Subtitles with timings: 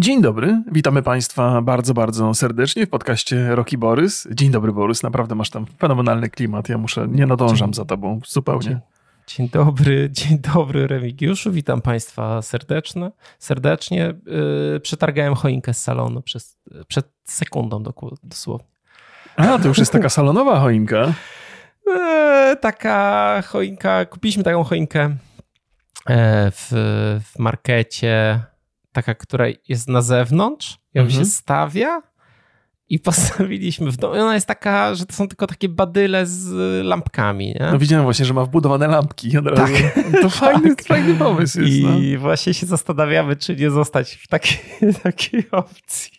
[0.00, 4.28] Dzień dobry, witamy Państwa bardzo, bardzo serdecznie w podcaście Roki Borys.
[4.30, 6.68] Dzień dobry, Borys, naprawdę masz tam fenomenalny klimat.
[6.68, 8.68] Ja muszę, nie nadążam dzień, za Tobą zupełnie.
[8.68, 8.80] Dzień,
[9.26, 11.52] dzień, dobry, dzień dobry, Remigiuszu.
[11.52, 14.14] Witam Państwa serdeczne, serdecznie.
[14.72, 16.58] Yy, przetargałem choinkę z salonu przez,
[16.88, 17.82] przed sekundą
[18.22, 18.68] dosłownie.
[19.36, 21.12] A, to już jest taka salonowa choinka.
[21.86, 25.16] Yy, taka choinka, kupiliśmy taką choinkę
[26.06, 26.68] e, w,
[27.24, 28.49] w markecie
[29.18, 31.20] która jest na zewnątrz, ją mhm.
[31.20, 32.02] się stawia
[32.88, 34.14] i postawiliśmy w domu.
[34.14, 36.50] Ona jest taka, że to są tylko takie badyle z
[36.86, 37.46] lampkami.
[37.46, 37.68] Nie?
[37.72, 39.72] No widziałem właśnie, że ma wbudowane lampki od razu.
[39.72, 40.22] Tak.
[40.22, 40.86] To fajny, tak.
[40.86, 41.72] fajny pomysł jest.
[41.72, 42.20] I no.
[42.20, 44.58] właśnie się zastanawiamy, czy nie zostać w takiej,
[45.02, 46.10] takiej opcji.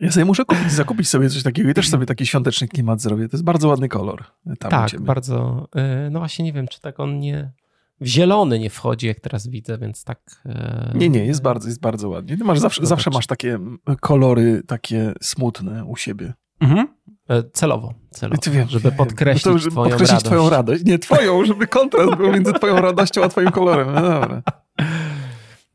[0.00, 3.28] Ja sobie muszę kupić, zakupić sobie coś takiego i też sobie taki świąteczny klimat zrobię.
[3.28, 4.24] To jest bardzo ładny kolor.
[4.58, 5.68] Tam tak, bardzo.
[6.06, 7.52] Y, no właśnie nie wiem, czy tak on nie
[8.00, 10.42] w zielony nie wchodzi, jak teraz widzę, więc tak.
[10.46, 10.92] E...
[10.94, 12.36] Nie, nie, jest bardzo, jest bardzo ładnie.
[12.36, 13.58] Ty masz zawsze, zawsze masz takie
[14.00, 16.32] kolory takie smutne u siebie.
[16.60, 16.88] Mhm.
[17.28, 20.26] E, celowo, celowo wiem, żeby podkreślić, to, żeby twoją, podkreślić radość.
[20.26, 20.84] twoją radość.
[20.84, 23.94] Nie twoją, żeby kontrast był między twoją radością a twoim kolorem.
[23.94, 24.42] No dobra.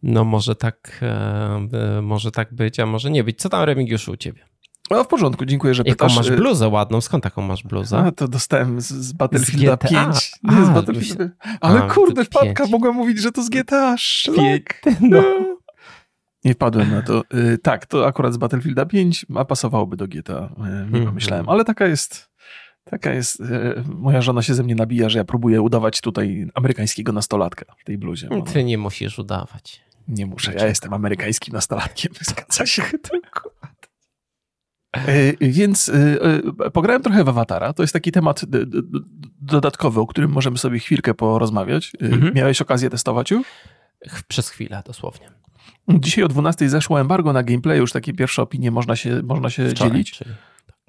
[0.04, 3.42] No może tak, e, może tak być, a może nie być.
[3.42, 4.46] Co tam Remigiuszu u ciebie?
[4.92, 6.16] No w porządku, dziękuję, że Jaką pytasz.
[6.16, 7.02] masz bluzę ładną?
[7.02, 7.98] Skąd taką masz bluzę?
[7.98, 10.32] A, to dostałem z, z Battlefielda z 5.
[10.44, 11.30] Nie, a, z Battlefielda.
[11.62, 13.96] Ale a, kurde, wpadka, mogłem mówić, że to z GTA.
[13.98, 14.82] Szlak.
[15.02, 15.24] No.
[16.44, 17.24] Nie wpadłem na to.
[17.34, 20.50] Y, tak, to akurat z Battlefielda 5, a pasowałoby do GTA.
[20.90, 21.56] Y, nie pomyślałem, mhm.
[21.56, 22.36] ale taka jest...
[22.90, 27.12] Taka jest, y, moja żona się ze mnie nabija, że ja próbuję udawać tutaj amerykańskiego
[27.12, 28.30] nastolatka w tej bluzie.
[28.54, 29.82] Ty nie musisz udawać.
[30.08, 33.52] Nie muszę, ja jestem amerykańskim nastolatkiem, zgadza się tylko.
[34.96, 35.94] E, więc e,
[36.66, 37.74] e, pograłem trochę w Awatara.
[37.74, 38.42] To jest taki temat
[39.42, 41.92] dodatkowy, o którym możemy sobie chwilkę porozmawiać.
[42.00, 42.34] Mhm.
[42.34, 43.48] Miałeś okazję testować już?
[44.28, 45.32] Przez chwilę, dosłownie.
[45.90, 49.70] Dzisiaj o 12 zeszło embargo na gameplay, już takie pierwsze opinie można się, można się
[49.70, 50.12] wczoraj, dzielić.
[50.12, 50.32] Czyli...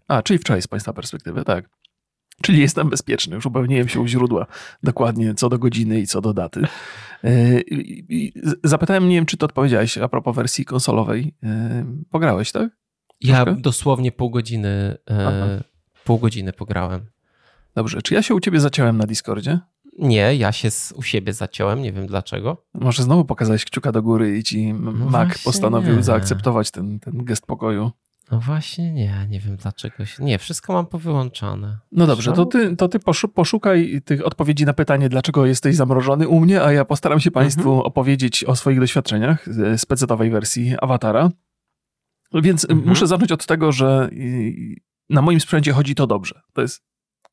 [0.09, 1.69] A, czyli wczoraj z Państwa perspektywy, tak.
[2.43, 4.47] Czyli jestem bezpieczny, już upewniłem się u źródła
[4.83, 6.63] dokładnie co do godziny i co do daty.
[8.65, 11.35] Zapytałem, nie wiem, czy to odpowiedziałeś a propos wersji konsolowej.
[12.11, 12.71] Pograłeś, tak?
[13.21, 15.63] Ja dosłownie pół godziny, e,
[16.05, 17.07] pół godziny pograłem.
[17.75, 19.59] Dobrze, czy ja się u ciebie zaciąłem na Discordzie?
[19.99, 22.65] Nie, ja się z, u siebie zaciąłem, nie wiem dlaczego.
[22.75, 26.03] Może znowu pokazałeś kciuka do góry i ci no Mac postanowił nie.
[26.03, 27.91] zaakceptować ten, ten gest pokoju.
[28.31, 29.95] No właśnie nie, nie wiem dlaczego.
[30.19, 31.79] Nie, wszystko mam powyłączane.
[31.93, 32.99] No dobrze, to ty, to ty
[33.35, 37.69] poszukaj tych odpowiedzi na pytanie, dlaczego jesteś zamrożony u mnie, a ja postaram się Państwu
[37.69, 37.87] mhm.
[37.87, 41.31] opowiedzieć o swoich doświadczeniach z pecetowej wersji Awatara.
[42.43, 42.89] Więc y, mhm.
[42.89, 44.77] muszę zacząć od tego, że y,
[45.11, 46.41] na moim sprzęcie chodzi to dobrze.
[46.53, 46.83] To jest.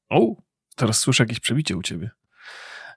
[0.09, 0.35] O,
[0.75, 2.09] teraz słyszę jakieś przebicie u ciebie.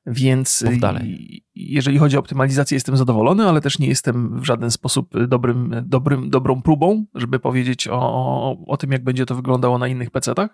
[0.07, 1.45] Więc y, dalej.
[1.55, 6.31] jeżeli chodzi o optymalizację, jestem zadowolony, ale też nie jestem w żaden sposób dobrym, dobrym,
[6.31, 10.49] dobrą próbą, żeby powiedzieć o, o, o tym, jak będzie to wyglądało na innych PC-tach.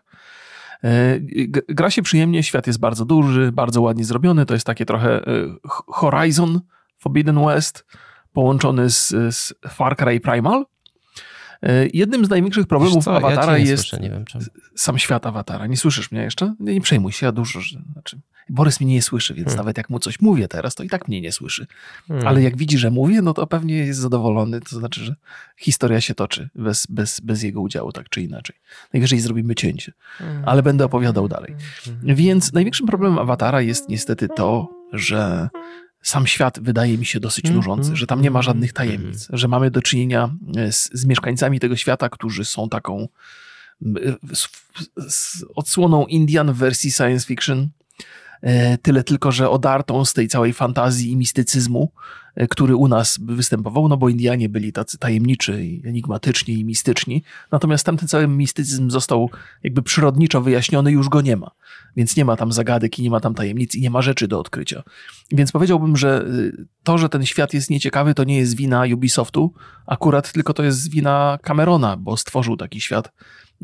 [1.69, 4.47] Gra się przyjemnie, świat jest bardzo duży, bardzo ładnie zrobiony.
[4.47, 5.21] To jest takie trochę
[5.87, 6.61] Horizon
[6.99, 7.87] Forbidden West
[8.33, 10.65] połączony z, z Far Cry Primal.
[11.63, 14.11] E, jednym z największych problemów co, Awatara ja jest słyszę,
[14.77, 15.67] sam świat Awatara.
[15.67, 16.55] Nie słyszysz mnie jeszcze?
[16.61, 17.61] Nie, nie przejmuj się, ja dużo.
[17.93, 19.57] Znaczy, Borys mnie nie słyszy, więc hmm.
[19.57, 21.67] nawet jak mu coś mówię teraz, to i tak mnie nie słyszy.
[22.09, 22.27] Hmm.
[22.27, 24.61] Ale jak widzi, że mówię, no to pewnie jest zadowolony.
[24.61, 25.15] To znaczy, że
[25.57, 28.57] historia się toczy bez, bez, bez jego udziału, tak czy inaczej.
[28.93, 30.43] Najwyżej zrobimy cięcie, hmm.
[30.47, 31.55] ale będę opowiadał dalej.
[31.85, 32.17] Hmm.
[32.17, 35.49] Więc największym problemem Awatara jest niestety to, że
[36.03, 39.29] sam świat wydaje mi się dosyć mm, nużący, że tam nie ma mm, żadnych tajemnic,
[39.33, 43.09] że mamy do czynienia e, z, z mieszkańcami tego świata, którzy są taką
[44.35, 44.49] z,
[45.09, 47.69] z odsłoną Indian w wersji science fiction,
[48.43, 53.19] E, tyle tylko, że odartą z tej całej fantazji i mistycyzmu, e, który u nas
[53.23, 55.53] występował, no bo Indianie byli tacy tajemniczy
[55.85, 57.23] enigmatyczni i mistyczni.
[57.51, 59.31] Natomiast tamten cały mistycyzm został
[59.63, 61.51] jakby przyrodniczo wyjaśniony, już go nie ma.
[61.97, 64.41] Więc nie ma tam zagadek i nie ma tam tajemnic i nie ma rzeczy do
[64.41, 64.83] odkrycia.
[65.33, 69.53] Więc powiedziałbym, że y, to, że ten świat jest nieciekawy, to nie jest wina Ubisoftu,
[69.87, 73.13] akurat tylko to jest wina Camerona, bo stworzył taki świat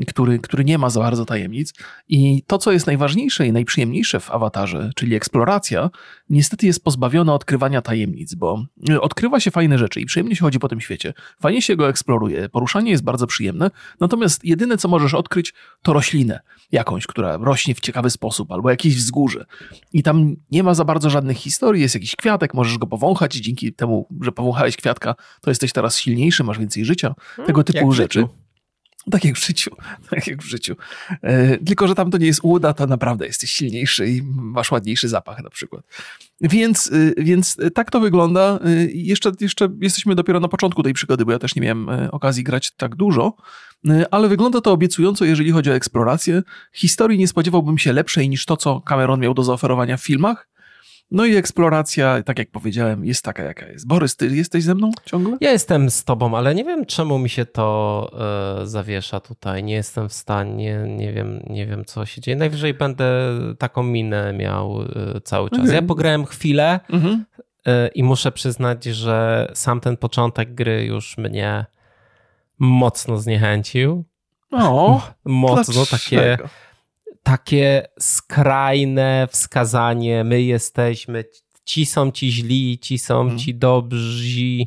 [0.07, 1.75] który, który nie ma za bardzo tajemnic.
[2.09, 5.91] I to, co jest najważniejsze i najprzyjemniejsze w awatarze, czyli eksploracja,
[6.31, 8.58] niestety jest pozbawiona odkrywania tajemnic, bo
[9.01, 11.15] odkrywa się fajne rzeczy i przyjemnie się chodzi po tym świecie.
[11.41, 13.71] Fajnie się go eksploruje, poruszanie jest bardzo przyjemne,
[14.01, 16.41] natomiast jedyne, co możesz odkryć, to roślinę
[16.73, 19.47] jakąś, która rośnie w ciekawy sposób, albo jakieś wzgórze.
[19.93, 23.41] I tam nie ma za bardzo żadnych historii, jest jakiś kwiatek, możesz go powąchać i
[23.41, 27.15] dzięki temu, że powąchałeś kwiatka, to jesteś teraz silniejszy, masz więcej życia,
[27.47, 28.25] tego typu rzeczy.
[29.11, 29.71] Tak jak w życiu,
[30.11, 30.77] tak jak w życiu.
[31.23, 35.09] E, tylko, że tam to nie jest uda, to naprawdę jesteś silniejszy i masz ładniejszy
[35.09, 35.85] zapach na przykład.
[36.41, 38.59] Więc, e, więc tak to wygląda.
[38.65, 42.11] E, jeszcze, jeszcze jesteśmy dopiero na początku tej przygody, bo ja też nie miałem e,
[42.11, 43.37] okazji grać tak dużo,
[43.89, 46.43] e, ale wygląda to obiecująco, jeżeli chodzi o eksplorację.
[46.73, 50.49] Historii nie spodziewałbym się lepszej niż to, co Cameron miał do zaoferowania w filmach.
[51.11, 53.87] No i eksploracja, tak jak powiedziałem, jest taka, jaka jest.
[53.87, 55.37] Borys, ty jesteś ze mną ciągle?
[55.41, 58.11] Ja jestem z tobą, ale nie wiem, czemu mi się to
[58.63, 59.65] e, zawiesza tutaj.
[59.65, 62.37] Nie jestem w stanie, nie wiem, nie wiem, co się dzieje.
[62.37, 63.09] Najwyżej będę
[63.59, 65.61] taką minę miał e, cały czas.
[65.61, 65.75] Okej.
[65.75, 67.25] Ja pograłem chwilę Mhm.
[67.67, 71.67] e, i muszę przyznać, że sam ten początek gry już mnie
[72.59, 74.05] mocno zniechęcił.
[74.53, 75.87] O, Mocno dlaczego?
[75.99, 76.39] takie
[78.01, 81.25] skrajne wskazanie, my jesteśmy,
[81.65, 83.39] ci są ci źli, ci są Mhm.
[83.39, 84.65] ci dobrzy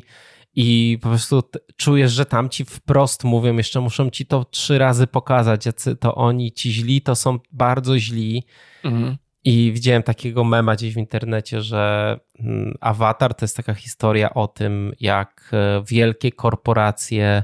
[0.54, 1.42] i po prostu
[1.76, 6.14] czujesz, że tam ci wprost mówią, jeszcze muszą ci to trzy razy pokazać, jacy to
[6.14, 8.44] oni, ci źli to są bardzo źli
[8.84, 9.16] Mhm.
[9.44, 14.48] i widziałem takiego mema gdzieś w internecie, że mm, Avatar to jest taka historia o
[14.48, 17.42] tym, jak e, wielkie korporacje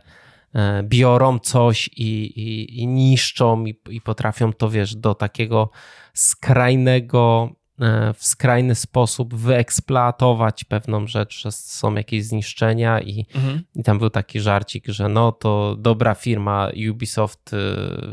[0.82, 5.70] biorą coś i, i, i niszczą i, i potrafią to, wiesz, do takiego
[6.14, 7.50] skrajnego,
[7.80, 13.62] e, w skrajny sposób wyeksploatować pewną rzecz, że są jakieś zniszczenia i, Mhm.
[13.74, 17.56] i tam był taki żarcik, że no to dobra firma Ubisoft y,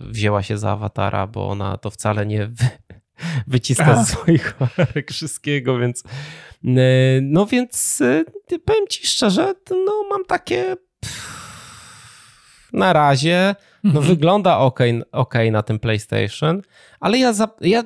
[0.10, 2.70] wzięła się za awatara, bo ona to wcale nie wy,
[3.48, 4.58] wyciska z swoich
[5.12, 6.04] wszystkiego, więc
[7.22, 8.04] no więc
[8.66, 9.54] powiem ci szczerze,
[9.86, 11.35] no mam takie pff,
[12.74, 14.06] na razie no Mhm.
[14.06, 14.80] wygląda ok,
[15.12, 16.62] okay na tym PlayStation,
[17.00, 17.84] ale ja, za, ja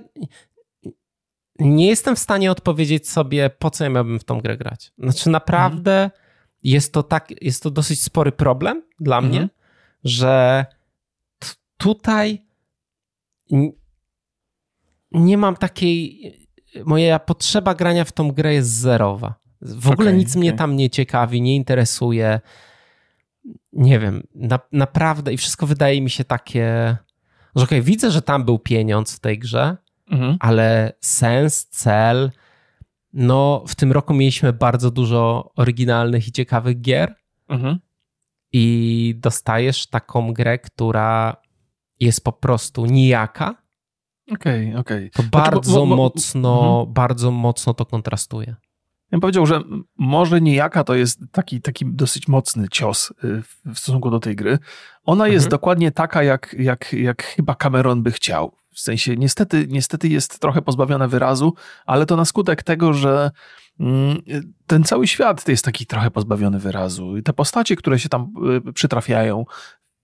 [1.59, 4.91] nie jestem w stanie odpowiedzieć sobie, po co ja miałbym w tą grę grać.
[4.97, 6.11] Znaczy naprawdę
[6.63, 9.33] jest to tak, jest to dosyć spory problem dla Mhm.
[9.35, 9.49] mnie,
[10.03, 10.65] że
[11.39, 11.47] t-
[11.77, 12.45] tutaj
[13.51, 13.71] n-
[15.11, 16.21] nie mam takiej,
[16.85, 19.35] moja potrzeba grania w tą grę jest zerowa.
[19.61, 20.57] W ogóle nic mnie okej.
[20.57, 22.39] tam nie ciekawi, nie interesuje.
[23.74, 26.98] Nie wiem, na, naprawdę i wszystko wydaje mi się takie,
[27.56, 29.77] że okej, widzę, że tam był pieniądz w tej grze,
[30.12, 30.38] Mhm.
[30.39, 32.31] ale sens, cel.
[33.13, 37.16] No, w tym roku mieliśmy bardzo dużo oryginalnych i ciekawych gier,
[37.48, 37.80] Mhm.
[38.51, 41.36] i dostajesz taką grę, która
[42.00, 43.56] jest po prostu nijaka.
[44.31, 45.12] Okej, okej.
[45.12, 48.56] To Znaczy, bo- bardzo bo- bo- mocno, bardzo mocno to kontrastuje.
[49.11, 49.61] Ja bym powiedział, że
[49.97, 53.41] może niejaka to jest taki, taki dosyć mocny cios y,
[53.73, 54.57] w- stosunku do tej gry.
[55.06, 55.50] Ona jest Mhm.
[55.51, 58.51] dokładnie taka, jak, jak, jak chyba Cameron by chciał.
[58.73, 61.53] W sensie, niestety, niestety jest trochę pozbawiona wyrazu,
[61.85, 63.31] ale to na skutek tego, że
[63.79, 64.17] mm,
[64.67, 67.17] ten cały świat jest taki trochę pozbawiony wyrazu.
[67.17, 68.33] I te postacie, które się tam
[68.67, 69.45] y, przytrafiają,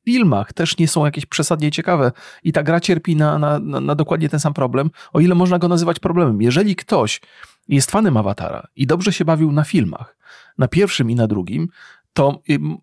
[0.02, 2.12] w filmach też nie są jakieś przesadnie ciekawe.
[2.44, 5.68] I ta gra cierpi na, na, na dokładnie ten sam problem, o ile można go
[5.68, 6.42] nazywać problemem.
[6.42, 7.22] Jeżeli ktoś
[7.68, 10.18] jest fanem Awatara i dobrze się bawił na filmach,
[10.58, 11.68] na pierwszym i na drugim,
[12.14, 12.78] to ym,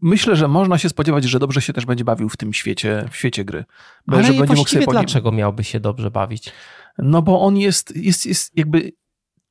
[0.00, 3.16] myślę, że można się spodziewać, że dobrze się też będzie bawił w tym świecie, w
[3.16, 3.64] świecie gry.
[4.06, 6.52] Bo Ale że będzie mógł sobie dlaczego miałby się dobrze bawić?
[6.98, 8.92] No bo on jest, jest, jest jakby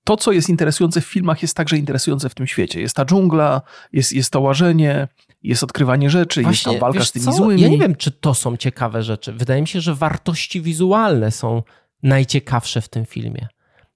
[0.04, 2.82] to, co jest interesujące w filmach, jest także interesujące w tym świecie.
[2.82, 3.62] Jest ta dżungla,
[3.94, 5.08] jest, jest to łażenie,
[5.44, 7.32] jest odkrywanie rzeczy, jest tam walka z tymi co?
[7.32, 7.62] złymi.
[7.62, 9.34] Ja nie wiem, czy to są ciekawe rzeczy.
[9.34, 11.64] Wydaje mi się, że wartości wizualne są
[12.04, 13.48] najciekawsze w tym filmie.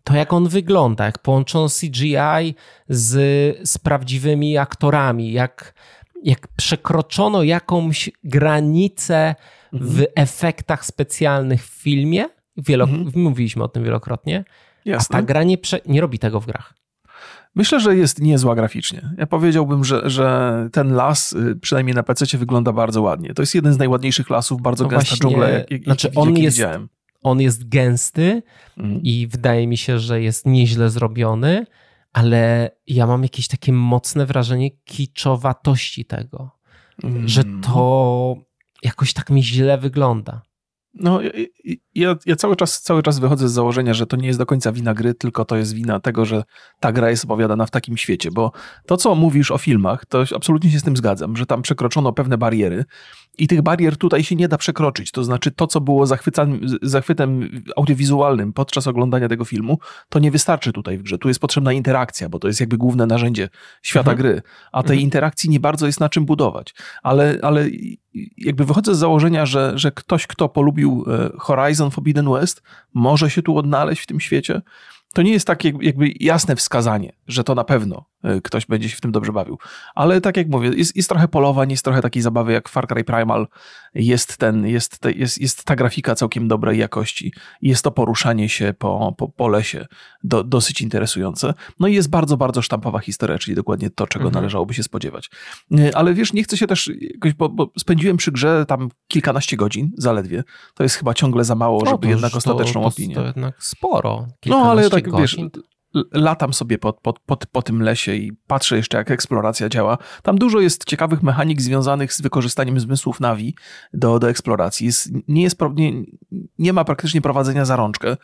[0.03, 2.55] To jak on wygląda, jak połączono CGI
[2.89, 3.11] z,
[3.69, 5.73] z prawdziwymi aktorami, jak,
[6.23, 9.35] jak przekroczono jakąś granicę
[9.73, 10.05] w Mhm.
[10.15, 12.25] efektach specjalnych w filmie.
[12.57, 13.11] Wielo, Mhm.
[13.23, 14.43] Mówiliśmy o tym wielokrotnie.
[14.47, 15.17] A Jasne.
[15.17, 16.73] ta gra nie, prze, nie robi tego w grach.
[17.55, 19.09] Myślę, że jest niezła graficznie.
[19.17, 23.33] Ja powiedziałbym, że, że ten las, y, przynajmniej na PC, wygląda bardzo ładnie.
[23.33, 26.17] To jest jeden z najładniejszych lasów, bardzo No gęsta właśnie, dżungla, jak, jak, znaczy jak,
[26.17, 26.89] on jest- widziałem.
[27.21, 28.43] On jest gęsty,
[28.77, 29.01] Mhm.
[29.03, 31.65] i wydaje mi się, że jest nieźle zrobiony,
[32.13, 36.51] ale ja mam jakieś takie mocne wrażenie kiczowatości tego,
[37.25, 37.61] że Mm.
[37.61, 38.35] to
[38.83, 40.41] jakoś tak mi źle wygląda.
[40.93, 41.19] No,
[41.95, 44.71] ja- ja, cały, czas, cały czas wychodzę z założenia, że to nie jest do końca
[44.71, 46.43] wina gry, tylko to jest wina tego, że
[46.79, 48.51] ta gra jest opowiadana w takim świecie, bo
[48.85, 52.37] to, co mówisz o filmach, to absolutnie się z tym zgadzam, że tam przekroczono pewne
[52.37, 52.85] bariery
[53.37, 55.11] i tych barier tutaj się nie da przekroczyć.
[55.11, 56.05] To znaczy to, co było
[56.81, 59.79] zachwytem audiowizualnym podczas oglądania tego filmu,
[60.09, 61.17] to nie wystarczy tutaj w grze.
[61.17, 63.49] Tu jest potrzebna interakcja, bo to jest jakby główne narzędzie
[63.81, 64.17] świata Mhm.
[64.17, 64.99] gry, a tej Mhm.
[64.99, 66.73] interakcji nie bardzo jest na czym budować.
[67.03, 67.65] Ale, ale
[68.37, 72.61] jakby wychodzę z założenia, że, że ktoś, kto polubił e, Horizon Forbidden West,
[72.93, 74.61] może się tu odnaleźć w tym świecie.
[75.13, 78.10] To nie jest takie jakby jasne wskazanie, że to na pewno
[78.43, 79.57] ktoś będzie się w tym dobrze bawił.
[79.95, 83.03] Ale tak jak mówię, jest, jest trochę polowań, jest trochę takiej zabawy jak Far Cry
[83.03, 83.47] Primal,
[83.93, 88.73] jest, ten, jest, te, jest, jest ta grafika całkiem dobrej jakości, jest to poruszanie się
[88.77, 89.87] po, po, po lesie
[90.23, 91.53] do, dosyć interesujące.
[91.79, 94.43] No i jest bardzo, bardzo sztampowa historia, czyli dokładnie to, czego mhm.
[94.43, 95.29] należałoby się spodziewać.
[95.79, 99.57] Y, ale wiesz, nie chcę się też jakoś, bo, bo spędziłem przy grze tam kilkanaście
[99.57, 100.43] godzin zaledwie.
[100.75, 103.15] To jest chyba ciągle za mało, żeby jednak ostateczną to, opinię.
[103.15, 104.27] To jednak sporo.
[104.45, 105.49] No ale tak godzin.
[105.53, 105.63] wiesz,
[106.13, 109.97] latam sobie po, po, po, po, tym lesie i patrzę jeszcze, jak eksploracja działa.
[110.23, 113.55] Tam dużo jest ciekawych mechanik związanych z wykorzystaniem zmysłów Navi
[113.93, 114.85] do, do eksploracji.
[114.85, 116.03] Jest, nie, jest, nie,
[116.59, 118.17] nie ma praktycznie prowadzenia za rączkę.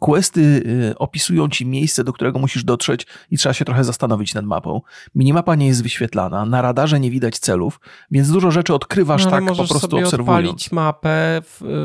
[0.00, 4.44] Questy y, opisują ci miejsce, do którego musisz dotrzeć i trzeba się trochę zastanowić nad
[4.44, 4.80] mapą.
[5.14, 9.46] Minimapa nie jest wyświetlana, na radarze nie widać celów, więc dużo rzeczy odkrywasz no, tak
[9.46, 10.46] po prostu sobie obserwując.
[10.46, 11.42] odpalić mapę,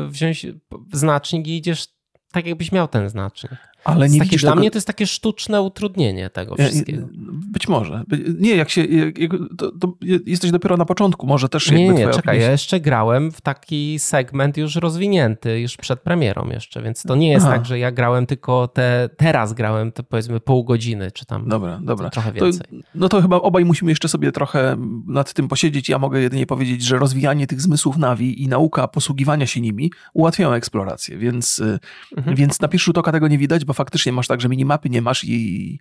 [0.08, 0.46] wziąć
[0.92, 1.88] znacznik i idziesz
[2.32, 3.52] tak jakbyś miał ten znacznik.
[3.84, 4.60] Ale nie takie, Dla tego...
[4.60, 7.08] mnie to jest takie sztuczne utrudnienie tego wszystkiego.
[7.52, 8.04] Być może.
[8.38, 8.84] Nie, jak się.
[8.84, 9.94] Jak, to, to
[10.26, 11.70] jesteś dopiero na początku, może też.
[11.70, 16.82] Nie, nie, czekaj, ja jeszcze grałem w taki segment już rozwinięty, już przed premierą jeszcze,
[16.82, 17.54] więc to nie jest Aha.
[17.56, 19.10] tak, że ja grałem tylko te.
[19.16, 21.48] Teraz grałem to powiedzmy pół godziny, czy tam.
[21.48, 22.10] Dobra, dobra.
[22.10, 22.66] Trochę więcej.
[22.70, 25.88] To, no to chyba obaj musimy jeszcze sobie trochę nad tym posiedzieć.
[25.88, 30.52] Ja mogę jedynie powiedzieć, że rozwijanie tych zmysłów nawi i nauka posługiwania się nimi ułatwiają
[30.52, 31.78] eksplorację, więc, y,
[32.16, 32.36] mhm.
[32.36, 35.02] więc na pierwszy rzut oka tego nie widać, bo faktycznie masz tak, że minimapy nie
[35.02, 35.78] masz i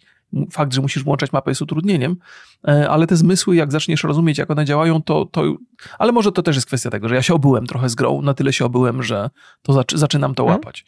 [0.51, 2.17] fakt, że musisz włączać mapę jest utrudnieniem,
[2.67, 5.43] e, ale te zmysły, jak zaczniesz rozumieć, jak one działają, to, to
[6.00, 8.34] ale może to też jest kwestia tego, że ja się obyłem trochę z grą, na
[8.34, 9.29] tyle się obyłem, że
[9.62, 10.60] to zaczy, zaczynam to mhm.
[10.60, 10.86] łapać.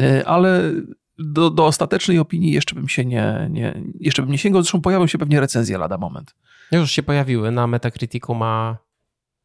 [0.00, 0.72] E, ale
[1.18, 5.06] do, do ostatecznej opinii jeszcze bym się nie, nie, jeszcze bym nie sięgał, zresztą pojawią
[5.06, 6.34] się pewnie recenzje lada moment.
[6.72, 8.76] Już się pojawiły, na Metacriticu ma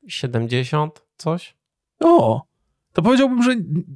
[0.08, 1.58] 70 coś?
[2.00, 2.42] O,
[2.94, 3.56] to powiedziałbym, że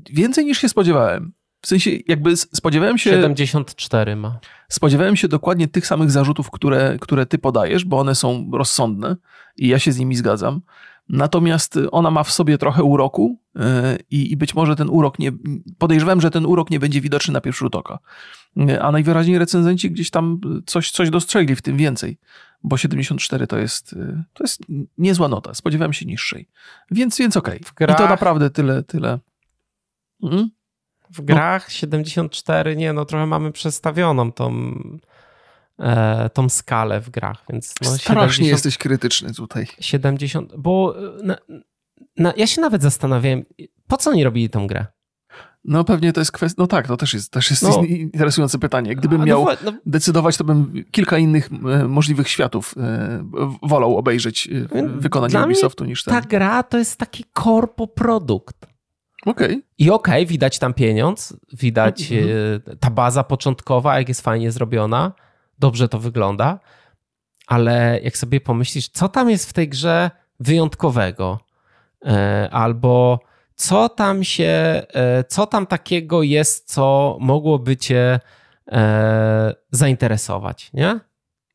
[0.10, 1.33] więcej niż się spodziewałem.
[1.63, 3.10] W sensie, jakby spodziewałem się.
[3.10, 4.39] 74 ma.
[4.70, 9.15] Spodziewałem się dokładnie tych samych zarzutów, które, które ty podajesz, bo one są rozsądne
[9.58, 10.62] i ja się z nimi zgadzam.
[11.10, 15.32] Natomiast ona ma w sobie trochę uroku e, i, i być może ten urok nie.
[15.77, 18.00] Podejrzewam, że ten urok nie będzie widoczny na pierwszy rzut oka.
[18.58, 22.17] E, a najwyraźniej recenzenci gdzieś tam coś, coś dostrzegli w tym więcej,
[22.63, 24.62] bo 74 to jest, e, to jest
[24.98, 25.53] niezła nota.
[25.53, 26.48] Spodziewałem się niższej.
[26.91, 27.62] Więc, więc okej.
[27.72, 27.88] Okay.
[27.96, 29.20] I to naprawdę tyle, tyle.
[30.24, 30.50] Mhm
[31.13, 34.74] w grach 74, nie no, trochę mamy przestawioną tą,
[35.79, 39.67] e, tą skalę w grach, więc no, Strasznie 70, jesteś krytyczny tutaj.
[39.79, 41.38] 70, bo na,
[42.17, 43.46] na, ja się nawet zastanawiałem,
[43.88, 44.86] po co oni robili tą grę?
[45.65, 47.84] No pewnie to jest kwestia, no tak, to też jest, też jest no.
[47.84, 48.96] interesujące pytanie.
[48.96, 53.24] Gdybym no, miał no, decydować, to bym kilka innych e, możliwych światów e,
[53.63, 56.13] wolał obejrzeć e, wykonanie Ubisoftu niż ten.
[56.13, 58.72] Ta gra to jest taki korpo produkt.
[59.25, 59.61] Okay.
[59.77, 62.77] I okej, okay, widać tam pieniądz, widać mm -hmm.
[62.79, 65.13] ta baza początkowa, jak jest fajnie zrobiona,
[65.59, 66.59] dobrze to wygląda,
[67.47, 71.39] ale jak sobie pomyślisz, co tam jest w tej grze wyjątkowego,
[72.05, 73.19] e, albo
[73.55, 78.19] co tam się, e, co tam takiego jest, co mogłoby cię
[79.71, 80.99] zainteresować, nie?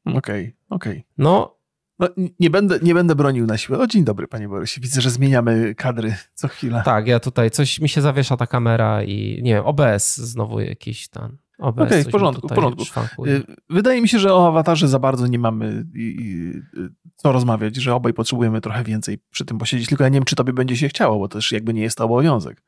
[0.05, 1.05] Okej, okay, okej.
[1.19, 1.58] No,
[1.99, 2.09] no,
[2.41, 3.79] nie, będę, nie będę bronił na siłę.
[3.79, 4.81] O, dzień dobry, panie Borysie.
[4.81, 6.83] Widzę, że zmieniamy kadry co chwilę.
[6.85, 11.09] Tak, ja tutaj coś mi się zawiesza ta kamera i nie wiem, OBS znowu jakiś
[11.09, 11.39] tam.
[11.59, 13.27] Okej, okay, w porządku, w porządku.
[13.27, 15.87] Y, wydaje mi się, że o awatarze za bardzo nie mamy
[17.17, 19.89] co rozmawiać, że obaj potrzebujemy trochę więcej przy tym posiedzieć.
[19.89, 22.05] Tylko ja nie wiem, czy tobie będzie się chciało, bo też jakby nie jest to
[22.05, 22.63] obowiązek.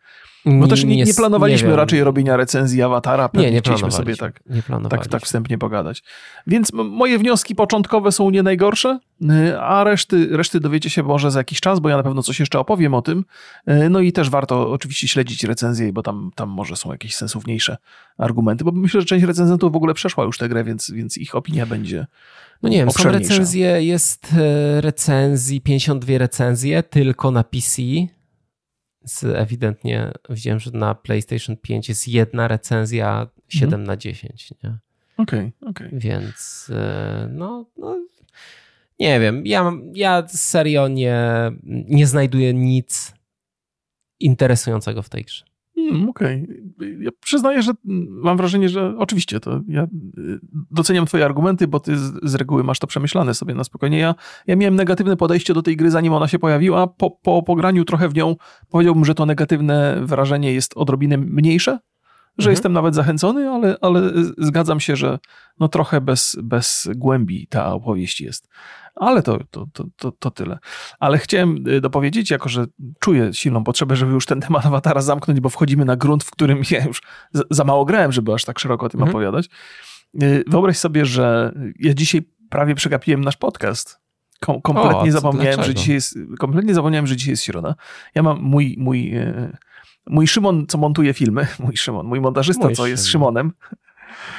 [0.47, 4.17] Bo też nie, nie planowaliśmy nie raczej robienia recenzji awatara, pewnie nie, nie chcieliśmy sobie
[4.17, 4.43] tak,
[4.91, 6.03] tak, tak wstępnie pogadać.
[6.47, 11.41] Więc moje wnioski początkowe są nie najgorsze, y, a reszty, reszty dowiecie się może za
[11.41, 13.25] jakiś czas, bo ja na pewno coś jeszcze opowiem o tym.
[13.69, 17.77] Y, no i też warto oczywiście śledzić recenzje, bo tam, tam może są jakieś sensowniejsze
[18.19, 21.35] argumenty, bo myślę, że część recenzentów w ogóle przeszła już tę grę, więc, więc ich
[21.35, 22.07] opinia będzie
[22.63, 27.83] no nie wiem, są recenzje, jest e, recenzji, 52 recenzje tylko na PC,
[29.35, 33.85] ewidentnie widziałem, że na PlayStation 5 jest jedna recenzja 7 mhm.
[33.85, 34.50] na 10.
[34.52, 34.80] Okej,
[35.16, 35.52] okej.
[35.61, 35.88] Okay, okay.
[35.92, 38.07] Więc e, no, no,
[38.99, 41.23] nie wiem, ja, ja serio nie,
[41.88, 43.14] nie znajduję nic
[44.21, 45.50] interesującego w tej grze.
[45.89, 46.47] Hmm, Okej.
[46.77, 46.97] Okay.
[47.01, 47.73] Ja przyznaję, że
[48.09, 49.89] mam wrażenie, że oczywiście to ja y,
[50.71, 53.99] doceniam twoje argumenty, bo ty z, z, reguły masz to przemyślane sobie na spokojnie.
[53.99, 54.15] Ja,
[54.47, 56.87] ja miałem negatywne podejście do tej gry, zanim ona się pojawiła.
[56.87, 58.37] Po, po pograniu trochę w nią
[58.69, 61.79] powiedziałbym, że to negatywne wrażenie jest odrobinę mniejsze,
[62.39, 62.53] że mhm.
[62.53, 65.19] jestem nawet zachęcony, ale, ale zgadzam się, że
[65.61, 68.49] no trochę bez, bez głębi ta opowieść jest.
[68.95, 69.67] Ale to, to,
[69.97, 70.59] to, to, tyle.
[70.99, 72.65] Ale chciałem y, dopowiedzieć, jako że
[73.01, 76.63] czuję silną potrzebę, żeby już ten temat awatara zamknąć, bo wchodzimy na grunt, w którym
[76.71, 77.03] ja już
[77.51, 79.17] za mało grałem, żeby aż tak szeroko o tym mhm.
[79.17, 79.49] opowiadać.
[80.23, 84.01] Y, wyobraź sobie, że ja dzisiaj prawie przegapiłem nasz podcast.
[84.41, 87.75] Kom kompletnie o, zapomniałem, że dzisiaj jest, kompletnie zapomniałem, że dzisiaj jest środa.
[88.15, 89.57] Ja mam mój, mój, e,
[90.07, 92.91] mój Szymon, co montuje filmy, mój Szymon, mój montażysta, mój co Szymon.
[92.91, 93.53] jest Szymonem,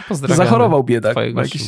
[0.10, 1.18] zachorował biedak.
[1.36, 1.64] Jakiś,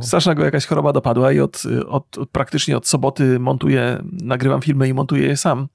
[0.00, 4.88] straszna go jakaś choroba dopadła i od, od, od, praktycznie od soboty montuję, nagrywam filmy
[4.88, 5.68] i montuję je sam.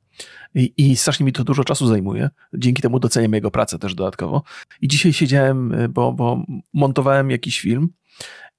[0.55, 2.29] I, I, strasznie mi to dużo czasu zajmuje.
[2.53, 4.43] Dzięki temu doceniam jego pracę też dodatkowo.
[4.81, 7.89] I dzisiaj siedziałem, bo, bo montowałem jakiś film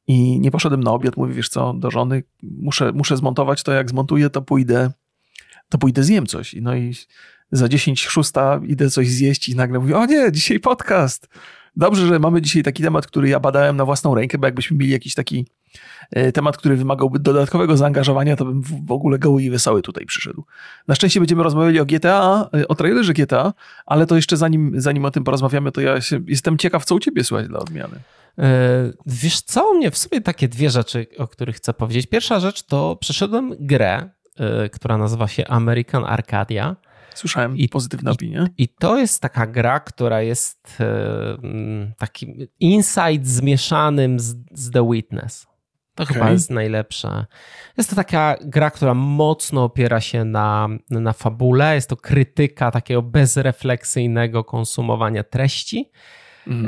[0.06, 1.16] i nie poszedłem na obiad.
[1.16, 3.72] Mówię, wiesz co, do żony, muszę, muszę zmontować to.
[3.72, 4.90] Jak zmontuję, to pójdę,
[5.68, 6.56] to pójdę zjem coś.
[6.60, 6.94] No i
[7.52, 11.28] za 10 szósta idę coś zjeść i nagle mówię, o nie, dzisiaj podcast.
[11.76, 14.92] Dobrze, że mamy dzisiaj taki temat, który ja badałem na własną rękę, bo jakbyśmy mieli
[14.92, 15.46] jakiś taki
[16.10, 20.44] e, temat, który wymagałby dodatkowego zaangażowania, to bym w ogóle goły i wesoły tutaj przyszedł.
[20.88, 23.52] Na szczęście będziemy rozmawiali o GTA, e, o trailerze GTA,
[23.86, 27.00] ale to jeszcze zanim, zanim o tym porozmawiamy, to ja się, jestem ciekaw, co u
[27.00, 28.00] ciebie słychać dla odmiany.
[28.38, 32.06] E, wiesz co, u mnie w sobie takie dwie rzeczy, o których chcę powiedzieć.
[32.06, 34.10] Pierwsza rzecz to przeszedłem grę,
[34.72, 36.76] która nazywa się American Arcadia.
[37.14, 38.46] Słyszałem I, pozytywne i, opinie.
[38.58, 45.46] I to jest taka gra, która jest e, takim insight zmieszanym z, z The Witness.
[45.94, 46.14] To okay.
[46.14, 47.26] chyba jest najlepsze.
[47.78, 51.74] Jest to taka gra, która mocno opiera się na, na fabule.
[51.74, 55.90] Jest to krytyka takiego bezrefleksyjnego konsumowania treści.
[56.46, 56.66] Mm.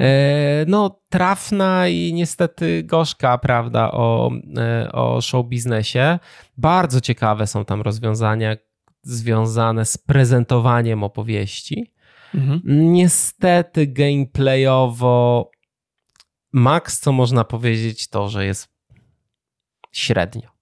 [0.67, 6.19] No, trafna i niestety gorzka, prawda, o, e, o show biznesie.
[6.57, 8.57] Bardzo ciekawe są tam rozwiązania,
[9.05, 11.93] związane z prezentowaniem opowieści.
[12.35, 12.61] Mhm.
[12.93, 15.51] Niestety gameplayowo
[16.53, 18.69] max, co można powiedzieć, to, że jest
[19.93, 20.55] średnio.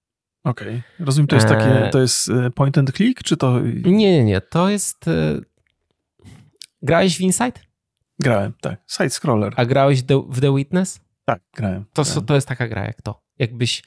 [0.43, 1.05] Okej, okay.
[1.05, 3.59] rozumiem, to jest takie, e, to jest e, point and click, czy to...
[3.59, 5.07] Nie, nie, nie, to jest...
[5.07, 5.39] E,
[6.81, 7.59] grałeś w Inside?
[8.19, 9.53] Grałem, tak, side scroller.
[9.55, 11.01] A grałeś w The Witness?
[11.25, 11.85] Tak, grałem.
[11.93, 12.25] To, grałem.
[12.25, 13.23] to jest taka gra jak to.
[13.39, 13.83] Jakbyś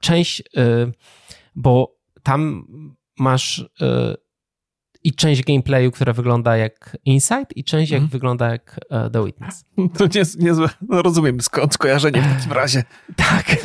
[0.00, 0.42] część,
[1.54, 2.66] bo tam
[3.22, 4.16] masz y,
[5.04, 8.10] i część gameplayu, która wygląda jak Insight i część jak mhm.
[8.10, 9.64] wygląda jak uh, The Witness.
[9.98, 12.84] To nie, niezłe, no rozumiem skąd skojarzenie w takim razie.
[13.16, 13.56] tak.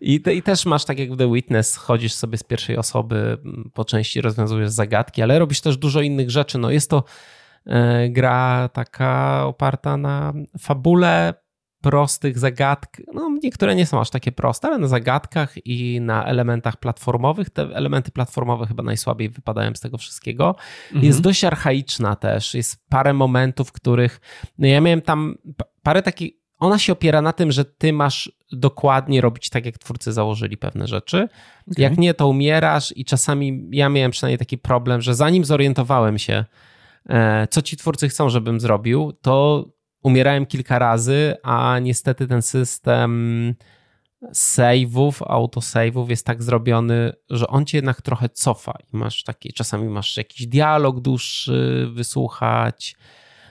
[0.00, 3.38] I, I też masz tak jak w The Witness, chodzisz sobie z pierwszej osoby,
[3.74, 6.58] po części rozwiązujesz zagadki, ale robisz też dużo innych rzeczy.
[6.58, 7.04] No jest to
[7.66, 11.34] e, gra taka oparta na fabule,
[11.80, 16.76] prostych zagadkach, no niektóre nie są aż takie proste, ale na zagadkach i na elementach
[16.76, 20.56] platformowych, te elementy platformowe chyba najsłabiej wypadają z tego wszystkiego.
[20.86, 21.04] Mhm.
[21.04, 24.20] Jest dość archaiczna też, jest parę momentów, w których,
[24.58, 25.34] no ja miałem tam
[25.82, 30.12] parę takich, ona się opiera na tym, że ty masz dokładnie robić tak, jak twórcy
[30.12, 31.28] założyli pewne rzeczy.
[31.70, 31.82] Okay.
[31.82, 36.44] Jak nie, to umierasz i czasami ja miałem przynajmniej taki problem, że zanim zorientowałem się,
[37.08, 39.64] e, co ci twórcy chcą, żebym zrobił, to
[40.02, 43.54] umierałem kilka razy, a niestety ten system
[44.32, 49.88] save'ów, autosave'ów jest tak zrobiony, że on cię jednak trochę cofa i masz takie, czasami
[49.88, 52.96] masz jakiś dialog dłuższy wysłuchać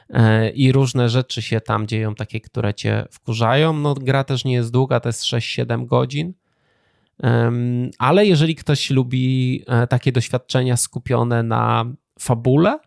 [0.10, 3.74] e, i różne rzeczy się tam dzieją, takie, które cię wkurzają.
[3.74, 6.34] No gra też nie jest długa, to jest 6-7 godzin,
[8.00, 11.86] ale jeżeli ktoś lubi e, takie doświadczenia skupione na
[12.20, 12.80] fabule,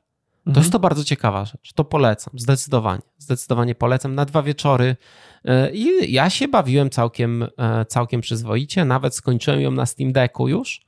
[0.45, 0.63] to mhm.
[0.63, 1.73] jest to bardzo ciekawa rzecz.
[1.73, 3.03] To polecam, zdecydowanie.
[3.19, 4.97] Zdecydowanie polecam na dwa wieczory.
[5.45, 8.85] E, I ja się bawiłem całkiem, e, całkiem przyzwoicie.
[8.85, 10.81] Nawet skończyłem ją na Steam Decku już.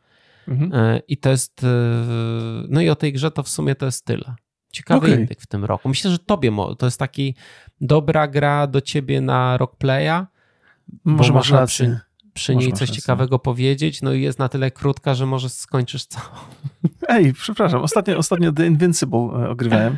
[0.49, 0.73] Mhm.
[0.75, 1.67] E, I to jest.
[2.69, 4.35] No i o tej grze to w sumie to jest tyle.
[4.73, 5.21] Ciekawy okay.
[5.21, 5.89] indyk w tym roku.
[5.89, 7.35] Myślę, że tobie to jest taki
[7.81, 10.27] dobra gra do ciebie na rockplaya.
[11.05, 11.87] Może masz rację.
[11.87, 16.07] Przy przy niej coś ciekawego powiedzieć, no i jest na tyle krótka, że może skończysz
[16.07, 16.37] całą.
[17.09, 19.97] Ej, przepraszam, ostatnio, ostatnio The Invincible e, ogrywałem.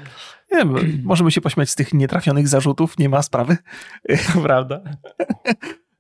[0.53, 3.57] Nie wiem, możemy się pośmiać z tych nietrafionych zarzutów, nie ma sprawy.
[4.43, 4.81] Prawda?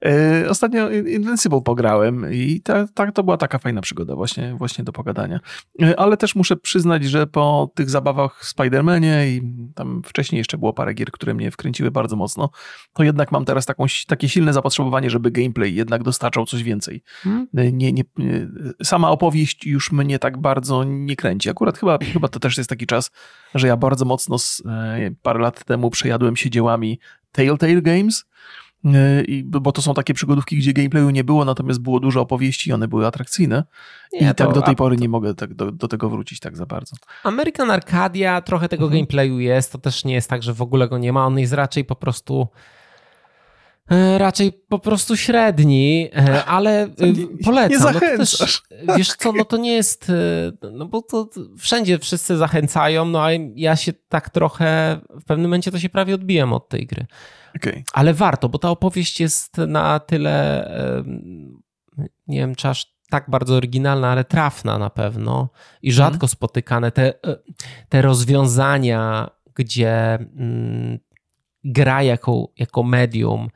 [0.05, 4.93] E, ostatnio Invincible pograłem i ta, ta, to była taka fajna przygoda właśnie, właśnie do
[4.93, 5.41] pogadania.
[5.83, 9.43] E, ale też muszę przyznać, że po tych zabawach w Spider-Manie i
[9.75, 12.51] tam wcześniej jeszcze było parę gier, które mnie wkręciły bardzo mocno,
[12.93, 17.03] to jednak mam teraz taką, takie silne zapotrzebowanie, żeby gameplay jednak dostarczał coś więcej.
[17.23, 17.47] Hmm?
[17.57, 18.05] E, nie, nie,
[18.83, 21.51] sama opowieść już mnie tak bardzo nie kręci.
[21.51, 23.11] Akurat chyba, chyba to też jest taki czas,
[23.55, 24.63] że ja bardzo mocno z,
[25.23, 26.99] parę lat temu przejadłem się dziełami
[27.33, 28.25] Telltale Games,
[28.87, 32.73] E, bo to są takie przygodówki, gdzie gameplayu nie było, natomiast było dużo opowieści i
[32.73, 33.65] one były atrakcyjne.
[34.13, 36.67] Nie, I tak do tej pory nie mogę tak do, do, tego wrócić tak za
[36.67, 36.97] bardzo.
[37.25, 39.01] American Arcadia, trochę tego mhm.
[39.01, 41.53] gameplayu jest, to też nie jest tak, że w ogóle go nie ma, on jest
[41.53, 42.49] raczej po prostu
[44.19, 47.71] raczej po prostu średni, e, ale nie, polecam.
[47.71, 48.41] Nie zachęcasz.
[48.41, 50.13] No też, wiesz co, no to nie jest,
[50.73, 55.71] no bo to wszędzie wszyscy zachęcają, no a ja się tak trochę, w pewnym momencie
[55.71, 57.07] to się prawie odbijam od tej gry.
[57.57, 57.85] Okay.
[57.93, 60.67] Ale warto, bo ta opowieść jest na tyle
[62.27, 65.49] nie wiem, czy aż tak bardzo oryginalna, ale trafna na pewno
[65.83, 66.29] i rzadko mhm.
[66.29, 66.93] spotykane.
[66.93, 67.13] Te,
[67.89, 70.99] te rozwiązania, gdzie mm,
[71.65, 73.49] gra jako, jako medium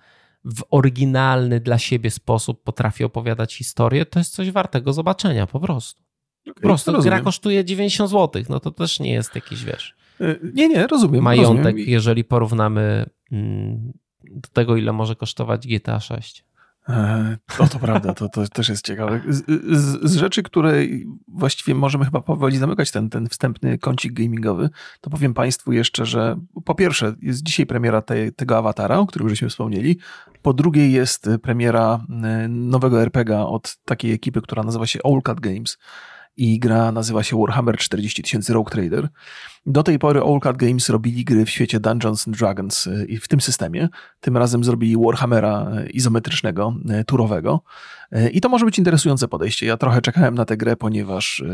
[0.44, 6.02] w oryginalny dla siebie sposób potrafi opowiadać historię, to jest coś wartego zobaczenia po prostu.
[6.42, 9.94] Okay, po prostu gra kosztuje 90 zł, no to też nie jest jakiś, wiesz...
[10.20, 11.24] E, nie, nie, rozumiem.
[11.24, 11.88] Majątek, rozumiem.
[11.88, 13.92] jeżeli porównamy mm,
[14.24, 16.44] do tego, ile może kosztować GTA 6.
[16.88, 19.20] E, o, to prawda, to, to też jest ciekawe.
[19.28, 20.82] Z, z, z, rzeczy, które
[21.28, 26.36] właściwie możemy chyba powoli zamykać ten, ten wstępny kącik gamingowy, to powiem Państwu jeszcze, że
[26.64, 29.98] po pierwsze jest dzisiaj premiera te, tego awatara, o którym żeśmy wspomnieli.
[30.42, 35.40] Po drugie jest premiera e, nowego RPGa od takiej ekipy, która nazywa się All Cut
[35.40, 35.78] Games
[36.36, 39.08] i gra nazywa się Warhammer 40 000 Rogue Trader.
[39.66, 43.16] Do tej pory All Cat Games robili gry w świecie Dungeons and Dragons y, i
[43.16, 43.88] w tym systemie.
[44.20, 47.62] Tym razem zrobili Warhammera y, izometrycznego, y, turowego.
[48.32, 49.66] I to może być interesujące podejście.
[49.66, 51.44] Ja trochę czekałem na tę grę, ponieważ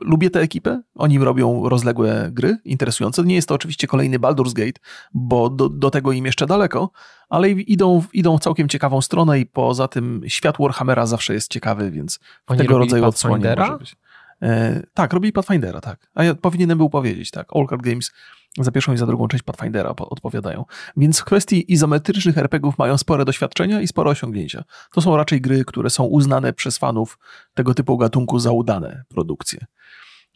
[0.00, 0.82] lubię tę ekipę.
[0.94, 3.22] Oni robią rozległe gry, interesujące.
[3.22, 4.80] Nie jest to oczywiście kolejny Baldur's Gate,
[5.14, 6.90] bo do, do tego im jeszcze daleko,
[7.28, 11.90] ale idą, idą w całkiem ciekawą stronę i poza tym świat Warhammera zawsze jest ciekawy,
[11.90, 13.96] więc Oni tego rodzaju odsłonie może być.
[14.42, 16.10] E, tak, robili Pathfindera, tak.
[16.14, 17.48] A ja powinienem był powiedzieć, tak.
[17.54, 18.12] All Card Games
[18.58, 20.64] za pierwszą i za drugą część Pathfindera odpowiadają.
[20.96, 24.64] Więc w kwestii izometrycznych RPGów mają spore doświadczenia i spore osiągnięcia.
[24.92, 27.18] To są raczej gry, które są uznane przez fanów
[27.54, 29.66] tego typu gatunku za udane produkcje.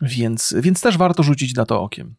[0.01, 2.15] Więc, więc też warto rzucić na to okiem.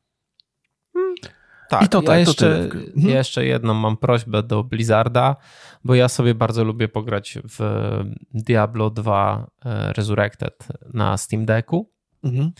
[1.71, 3.09] Tak, I to, ja tak, jeszcze, to mhm.
[3.09, 5.35] jeszcze jedną mam prośbę do Blizzarda,
[5.83, 7.59] bo ja sobie bardzo lubię pograć w
[8.33, 11.91] Diablo 2 e, Resurrected na Steam Decku.
[12.23, 12.51] Mhm.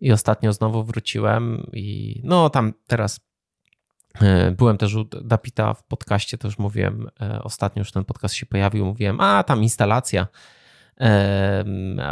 [0.00, 3.20] I ostatnio znowu wróciłem i no tam teraz
[4.20, 8.34] e, byłem też u Dapita w podcaście, to już mówiłem, e, ostatnio już ten podcast
[8.34, 10.26] się pojawił, mówiłem, a tam instalacja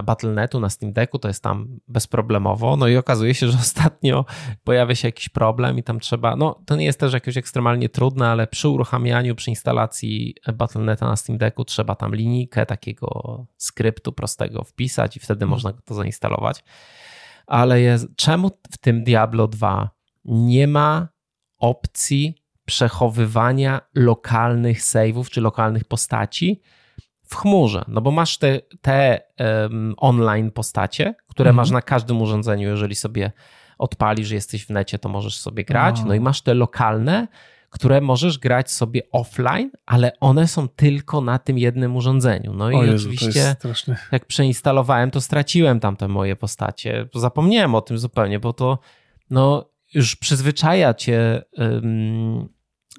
[0.05, 2.77] Battle.netu na Steam Decku, to jest tam bezproblemowo.
[2.77, 4.25] No i okazuje się, że ostatnio
[4.65, 8.29] pojawia się jakiś problem i tam trzeba, no to nie jest też jakieś ekstremalnie trudne,
[8.29, 14.65] ale przy uruchamianiu, przy instalacji Battle.neta na Steam Decku trzeba tam linijkę takiego skryptu prostego
[14.65, 15.51] wpisać i wtedy hmm.
[15.51, 16.65] można to zainstalować.
[17.47, 19.91] Ale jest, czemu w tym Diablo 2
[20.25, 21.09] nie ma
[21.59, 26.61] opcji przechowywania lokalnych save'ów czy lokalnych postaci?
[27.31, 31.57] W chmurze, no bo masz te, te um, online postacie, które mhm.
[31.57, 33.33] masz na każdym urządzeniu, jeżeli sobie
[33.79, 37.29] odpalisz, że jesteś w necie, to możesz sobie grać, no, no i masz te lokalne,
[37.71, 42.55] które możesz grać sobie offline, ale one są tylko na tym jednym urządzeniu.
[42.55, 43.57] No i Jezu, oczywiście,
[44.13, 47.09] jak przeinstalowałem, to straciłem tam te moje postacie.
[47.15, 48.79] Zapomniałem o tym zupełnie, bo to
[49.31, 51.43] no, już przyzwyczaja cię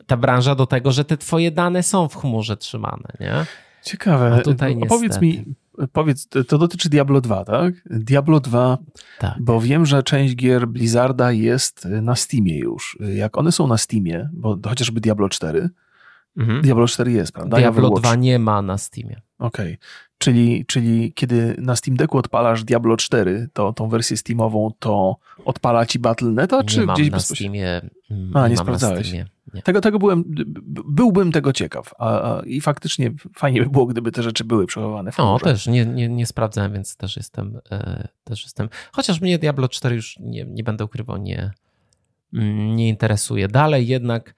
[0.08, 3.46] ta branża do tego, że te twoje dane są w chmurze trzymane, nie?
[3.84, 4.34] Ciekawe.
[4.34, 4.96] A tutaj niestety.
[4.96, 5.46] Powiedz mi,
[5.92, 7.74] powiedz, to dotyczy Diablo 2, tak?
[7.86, 8.78] Diablo 2,
[9.20, 9.36] tak.
[9.40, 12.98] bo wiem, że część gier Blizzarda jest na Steamie już.
[13.16, 15.70] Jak one są na Steamie, bo chociażby Diablo 4,
[16.38, 16.62] mhm.
[16.62, 17.58] Diablo 4 jest, prawda?
[17.58, 19.22] Diablo 2 nie ma na Steamie.
[19.40, 19.74] Okej.
[19.74, 19.78] Okay.
[20.18, 25.16] Czyli, czyli kiedy na Steam Decku odpalasz Diablo 4, to tą wersję Steamową, to
[25.46, 27.82] odpala ci Battle.neta, czy nie gdzieś mam na Steamie.
[28.12, 29.14] Mm, a, nie, nie sprawdzałeś.
[29.64, 30.24] Tego, tego byłem,
[30.86, 31.94] byłbym tego ciekaw.
[32.00, 35.68] A, a, I faktycznie fajnie by było, gdyby te rzeczy były przechowywane w No, też
[35.68, 38.70] nie, nie, nie sprawdzałem, więc też jestem, e, też jestem.
[38.92, 41.52] Chociaż mnie Diablo 4 już nie, nie będę ukrywał, nie,
[42.34, 43.48] mm, nie interesuje.
[43.48, 44.36] Dalej jednak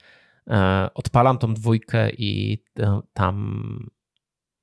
[0.47, 3.89] e, odpalam tą dwójkę i e, tam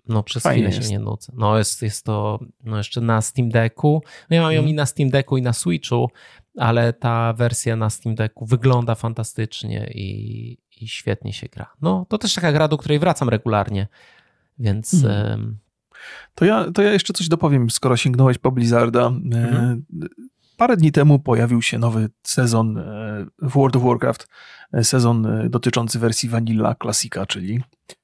[0.09, 0.89] no przez Fajnie chwilę jest.
[0.89, 1.33] się nie nudzę.
[1.37, 4.03] No jest, jest to no jeszcze na Steam Decku.
[4.31, 4.71] No ja mam ją hmm.
[4.71, 6.11] i na Steam Decku i na Switchu,
[6.59, 11.73] ale ta wersja na Steam Decku wygląda fantastycznie i, i świetnie się gra.
[11.83, 13.89] No to też taka gra, do której wracam regularnie,
[14.59, 15.03] więc...
[15.03, 15.59] Hmm.
[16.35, 19.07] To ja, to ja jeszcze coś dopowiem, skoro sięgnąłeś po Blizzarda.
[19.07, 19.85] Mhm.
[20.57, 24.29] Parę dni temu pojawił się nowy sezon e, w World of Warcraft,
[24.73, 27.61] e, sezon e, dotyczący wersji Vanilla Classica, czyli
[27.91, 28.00] E,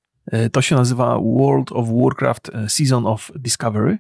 [0.53, 3.99] to się nazywa World of Warcraft e, Season of Discovery.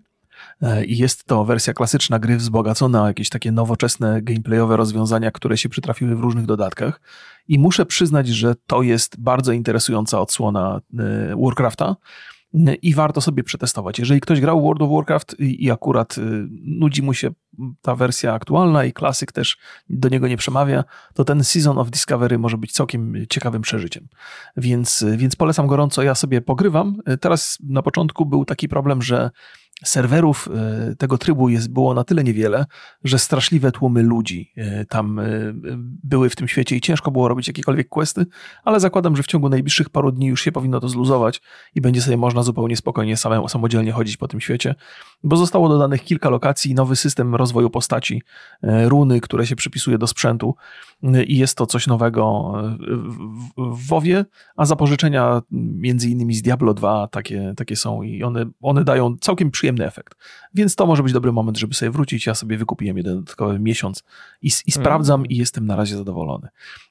[0.63, 5.57] E, I jest to wersja klasyczna gry wzbogacona o jakieś takie nowoczesne gameplayowe rozwiązania, które
[5.57, 7.01] się przytrafiły w różnych dodatkach.
[7.49, 10.81] I muszę przyznać, że to jest bardzo interesująca odsłona
[11.37, 11.97] Warcrafta
[12.83, 13.99] i warto sobie przetestować.
[13.99, 16.21] Jeżeli ktoś grał World of Warcraft i akurat y,
[16.65, 17.31] nudzi mu się
[17.83, 22.39] ta wersja aktualna i klasyk też do niego nie przemawia, to ten Season of Discovery
[22.39, 24.09] może być całkiem ciekawym przeżyciem.
[24.57, 26.97] Więc, więc polecam gorąco, ja sobie pogrywam.
[27.21, 29.31] Teraz na początku był taki problem, że
[29.85, 32.67] serwerów e, tego trybu jest, było na tyle niewiele,
[33.05, 35.25] że straszliwe tłumy ludzi e, tam e,
[36.05, 38.27] były w tym świecie i ciężko było robić jakiekolwiek questy,
[38.65, 41.43] ale zakładam, że w ciągu najbliższych paru dni już się powinno to zluzować
[41.75, 44.75] i będzie sobie można zupełnie spokojnie samemu, samodzielnie chodzić po tym świecie,
[45.27, 48.23] bo zostało dodanych kilka lokacji, nowy system rozwoju postaci,
[48.63, 50.55] runy, które się przypisuje do sprzętu
[51.27, 52.53] i jest to coś nowego
[53.57, 54.25] w WoWie,
[54.57, 59.51] a zapożyczenia między innymi z Diablo 2 takie, takie są i one, one dają całkiem
[59.51, 60.15] przyjemny efekt.
[60.55, 62.27] Więc to może być dobry moment, żeby sobie wrócić.
[62.27, 64.05] Ja sobie wykupiłem jeden dodatkowy miesiąc
[64.43, 65.31] i, i sprawdzam mm.
[65.31, 66.49] i jestem na razie zadowolony.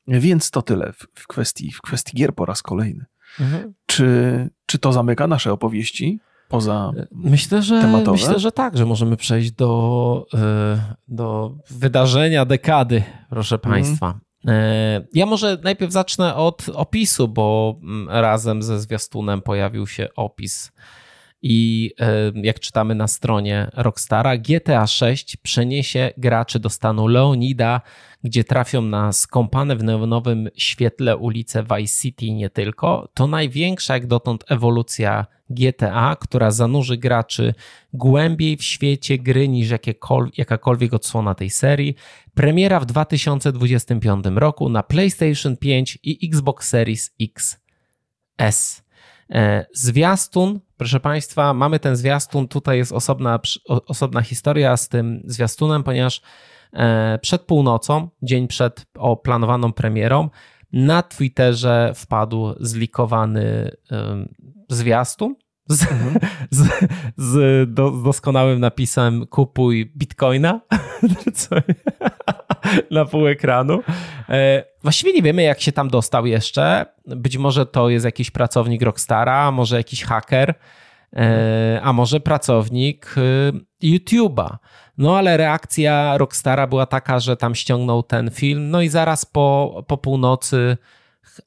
[0.08, 3.06] Więc to tyle w, w, kwestii, w kwestii gier po raz kolejny.
[3.40, 3.74] Mhm.
[3.86, 6.20] Czy, czy to zamyka nasze opowieści?
[6.48, 13.56] Poza myślę, że myślę, że tak, że możemy przejść do, e, do wydarzenia dekady, proszę
[13.56, 13.74] mhm.
[13.74, 14.20] Państwa.
[14.46, 15.06] Mm.
[15.14, 20.72] Ja może najpierw zacznę od opisu, bo mm, razem ze zwiastunem pojawił się opis
[21.42, 27.82] i e, jak czytamy na stronie Rockstara, GTA 6 przeniesie graczy do stanu Leonida,
[28.24, 33.10] gdzie trafią na skąpane w neonowym świetle ulice Vice City nie tylko.
[33.14, 37.54] To największa jak dotąd ewolucja GTA, która zanurzy graczy
[37.94, 39.70] głębiej w świecie gry niż
[40.38, 41.96] jakakolwiek odsłona tej serii.
[42.34, 47.66] Premiera w 2025 roku na PlayStation 5 i Xbox Series X
[48.38, 48.86] S.
[49.30, 52.48] E, zwiastun, proszę Państwa, mamy ten zwiastun.
[52.48, 56.22] Tutaj jest osobna, osobna historia z tym zwiastunem, ponieważ
[56.74, 58.86] e, przed północą, dzień przed
[59.24, 60.30] planowaną premierą,
[60.76, 63.72] na Twitterze wpadł zlikowany
[64.70, 65.36] zwiastun
[65.70, 66.20] z, mhm.
[66.52, 66.68] z,
[67.18, 70.62] z, do, z doskonałym napisem kupuj bitcoina
[72.92, 73.80] na pół ekranu.
[74.30, 76.86] E, właściwie nie wiemy, jak się tam dostał jeszcze.
[77.08, 80.54] Być może to jest jakiś pracownik Rockstara, może jakiś haker,
[81.16, 84.58] e, a może pracownik e, YouTube'a.
[84.98, 89.84] No ale reakcja Rockstara była taka, że tam ściągnął ten film, no i zaraz po,
[89.88, 90.78] po północy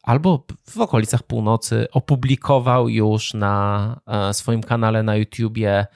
[0.03, 5.87] albo w okolicach północy opublikował już na e, swoim kanale na YouTubie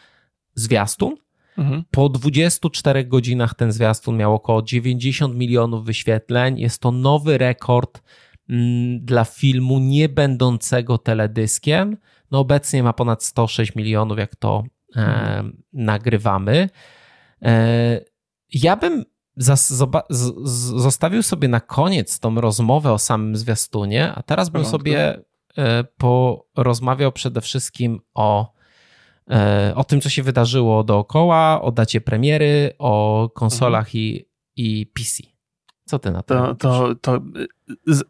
[0.55, 1.17] zwiastun.
[1.59, 1.85] Mhm.
[1.91, 6.59] Po 24 godzinach ten zwiastun miał około 90 milionów wyświetleń.
[6.59, 8.03] Jest to nowy rekord
[8.49, 11.97] mm, dla filmu nie będącego teledyskiem.
[12.31, 14.65] No obecnie ma ponad 106 milionów, jak to
[14.97, 15.63] e, mhm.
[15.73, 16.69] nagrywamy.
[17.43, 18.01] E,
[18.53, 19.05] ja bym
[20.75, 25.21] zostawił sobie na koniec tą rozmowę o samym zwiastunie, a teraz bym sobie
[25.59, 25.85] e,
[26.55, 28.53] porozmawiał przede wszystkim o,
[29.31, 34.05] e, o tym, co się wydarzyło dookoła, o dacie premiery, o konsolach mhm.
[34.05, 35.32] i, i PC.
[35.93, 36.55] Co ty na to?
[36.55, 37.21] To, to, to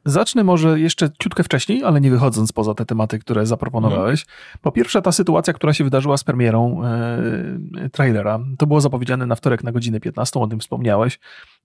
[0.05, 4.27] zacznę może jeszcze ciutkę wcześniej, ale nie wychodząc poza te tematy, które zaproponowałeś.
[4.61, 9.35] Po pierwsze, ta sytuacja, która się wydarzyła z premierą e, trailera, to było zapowiedziane na
[9.35, 11.19] wtorek na godzinę 15, o tym wspomniałeś.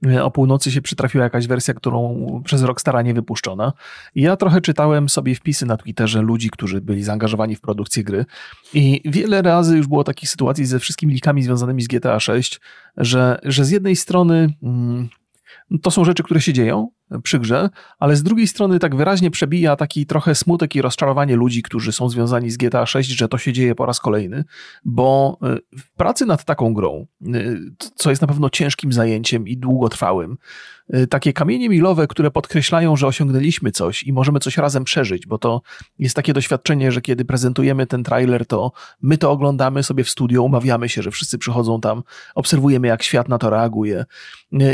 [0.06, 3.74] E, o północy się przytrafiła jakaś wersja, którą przez Rockstara nie wypuszczono.
[4.16, 8.26] Ja trochę czytałem sobie wpisy na Twitterze ludzi, którzy byli zaangażowani w produkcję gry
[8.74, 12.62] i wiele razy już było takich sytuacji ze wszystkimi likami związanymi z GTA 6,
[12.98, 14.54] że, że z jednej strony...
[14.64, 15.10] Mm,
[15.82, 16.88] to są rzeczy, które się dzieją
[17.24, 21.64] przy grze, ale z drugiej strony tak wyraźnie przebija taki trochę smutek i rozczarowanie ludzi,
[21.64, 24.44] którzy są związani z GTA 6, że to się dzieje po raz kolejny,
[24.86, 25.38] bo
[25.74, 27.60] y, w pracy nad taką grą, y,
[27.96, 30.38] co jest na pewno ciężkim zajęciem i długotrwałym,
[30.96, 35.38] y, takie kamienie milowe, które podkreślają, że osiągnęliśmy coś i możemy coś razem przeżyć, bo
[35.38, 35.62] to
[36.00, 40.44] jest takie doświadczenie, że kiedy prezentujemy ten trailer, to my to oglądamy sobie w studio,
[40.44, 42.04] umawiamy się, że wszyscy przychodzą tam,
[42.36, 44.06] obserwujemy jak świat na to reaguje.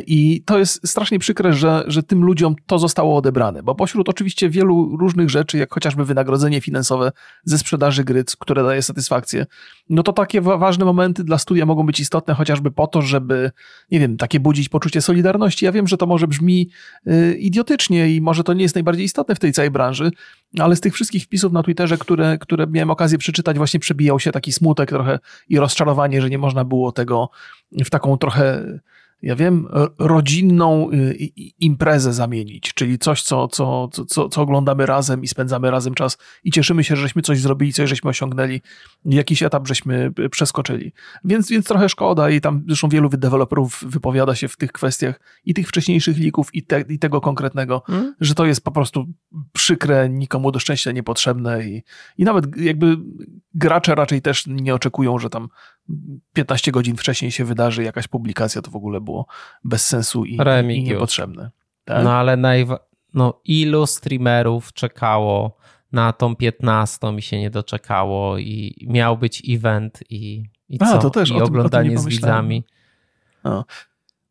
[0.08, 4.50] I to jest strasznie przykre, że, że tym ludziom to zostało odebrane, bo pośród oczywiście
[4.50, 7.12] wielu różnych rzeczy, jak chociażby wynagrodzenie finansowe
[7.44, 9.46] ze sprzedaży gry, które daje satysfakcję,
[9.90, 13.52] no to takie ważne momenty dla studia mogą być istotne chociażby po to, żeby,
[13.92, 15.66] nie wiem, takie budzić poczucie solidarności.
[15.66, 16.70] Ja wiem, że to może brzmi
[17.08, 20.12] y, idiotycznie i może to nie jest najbardziej istotne w tej całej branży,
[20.60, 24.32] ale z tych wszystkich wpisów na Twitterze, które, które miałem okazję przeczytać, właśnie przebijał się
[24.32, 27.30] taki smutek trochę i rozczarowanie, że nie można było tego
[27.86, 28.64] w taką trochę
[29.24, 29.68] ja wiem,
[30.00, 31.16] rodzinną y,
[31.60, 36.52] imprezę zamienić, czyli coś, co, co, co, co oglądamy razem i spędzamy razem czas i
[36.52, 38.62] cieszymy się, że żeśmy coś zrobili, coś żeśmy osiągnęli,
[39.06, 40.92] jakiś etap żeśmy y, przeskoczyli.
[41.24, 45.54] Więc, więc trochę szkoda i tam zresztą wielu deweloperów wypowiada się w tych kwestiach i
[45.54, 48.16] tych wcześniejszych lików i, te, i tego konkretnego, hmm?
[48.20, 49.06] że to jest po prostu
[49.54, 51.84] przykre, nikomu do szczęścia niepotrzebne i,
[52.18, 52.98] i nawet jakby
[53.54, 55.48] gracze raczej też nie oczekują, że tam
[56.34, 59.26] 15 godzin wcześniej się wydarzy jakaś publikacja, to w ogóle było
[59.64, 60.38] bez sensu i,
[60.76, 61.52] i niepotrzebne.
[61.86, 62.04] Tak?
[62.04, 62.80] No ale najwa-
[63.14, 65.58] no, ilu streamerów czekało
[65.92, 70.86] na tą 15 i się nie doczekało i miał być event i I co?
[70.86, 72.64] A, to też I oglądanie tym, z widzami.
[73.44, 73.64] A.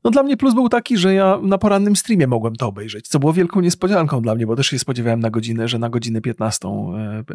[0.05, 3.19] No dla mnie plus był taki, że ja na porannym streamie mogłem to obejrzeć, co
[3.19, 6.69] było wielką niespodzianką dla mnie, bo też się spodziewałem na godzinę, że na godzinę 15
[6.69, 6.71] e,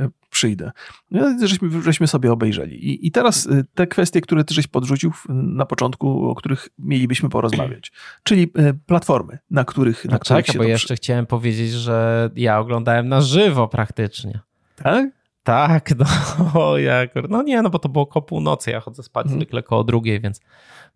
[0.03, 0.71] e, przyjdę.
[1.11, 2.89] No, żeśmy, żeśmy sobie obejrzeli.
[2.89, 7.29] I, I teraz e, te kwestie, które ty żeś podrzucił na początku, o których mielibyśmy
[7.29, 7.91] porozmawiać,
[8.23, 8.51] czyli
[8.85, 13.21] platformy, na których, no na których czeka, bo jeszcze chciałem powiedzieć, że ja oglądałem na
[13.21, 14.39] żywo praktycznie.
[14.75, 15.16] Tak?
[15.47, 15.93] Tak,
[16.53, 19.39] no, jak, no nie, no bo to było koło północy, ja chodzę spać hmm.
[19.39, 20.41] zwykle koło drugiej, więc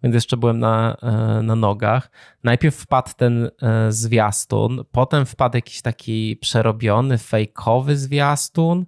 [0.04, 2.12] więc jeszcze byłem na, e, na nogach.
[2.44, 8.86] Najpierw wpadł ten e, zwiastun, potem wpadł jakiś taki przerobiony, fejkowy zwiastun.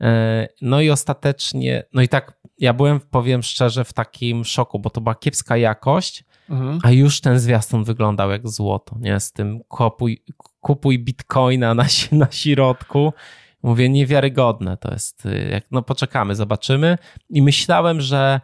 [0.00, 4.90] E, no i ostatecznie, no i tak ja byłem, powiem szczerze, w takim szoku, bo
[4.90, 6.78] to była kiepska jakość, mhm.
[6.82, 9.20] a już ten zwiastun wyglądał jak złoto, nie?
[9.20, 10.22] Z tym kupuj,
[10.60, 13.12] kupuj bitcoina na, na środku.
[13.62, 15.28] Mówię, niewiarygodne to jest.
[15.50, 16.98] Jak, no poczekamy, zobaczymy.
[17.30, 18.40] I myślałem, że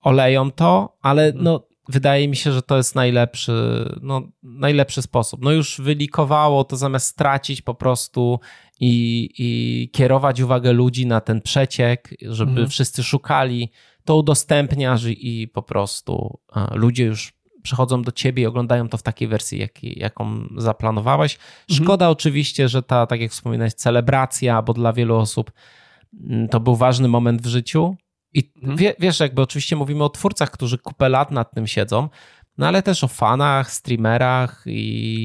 [0.00, 1.44] oleją to, ale mhm.
[1.44, 3.52] no, wydaje mi się, że to jest najlepszy,
[4.02, 5.44] no, najlepszy sposób.
[5.44, 8.40] No już wylikowało to zamiast stracić po prostu
[8.80, 12.68] i, i kierować uwagę ludzi na ten przeciek, żeby mhm.
[12.68, 13.72] wszyscy szukali,
[14.04, 16.38] to udostępniasz i, i po prostu
[16.74, 21.38] ludzie już przychodzą do ciebie i oglądają to w takiej wersji, jak, jaką zaplanowałeś.
[21.70, 22.12] Szkoda mhm.
[22.12, 25.52] oczywiście, że ta, tak jak wspominałeś, celebracja, bo dla wielu osób
[26.20, 27.96] mm, to był ważny moment w życiu,
[28.34, 28.76] i mhm.
[28.76, 32.08] wie, wiesz, jakby oczywiście mówimy o twórcach, którzy kupę lat nad tym siedzą,
[32.58, 34.70] no ale też o fanach, streamerach i,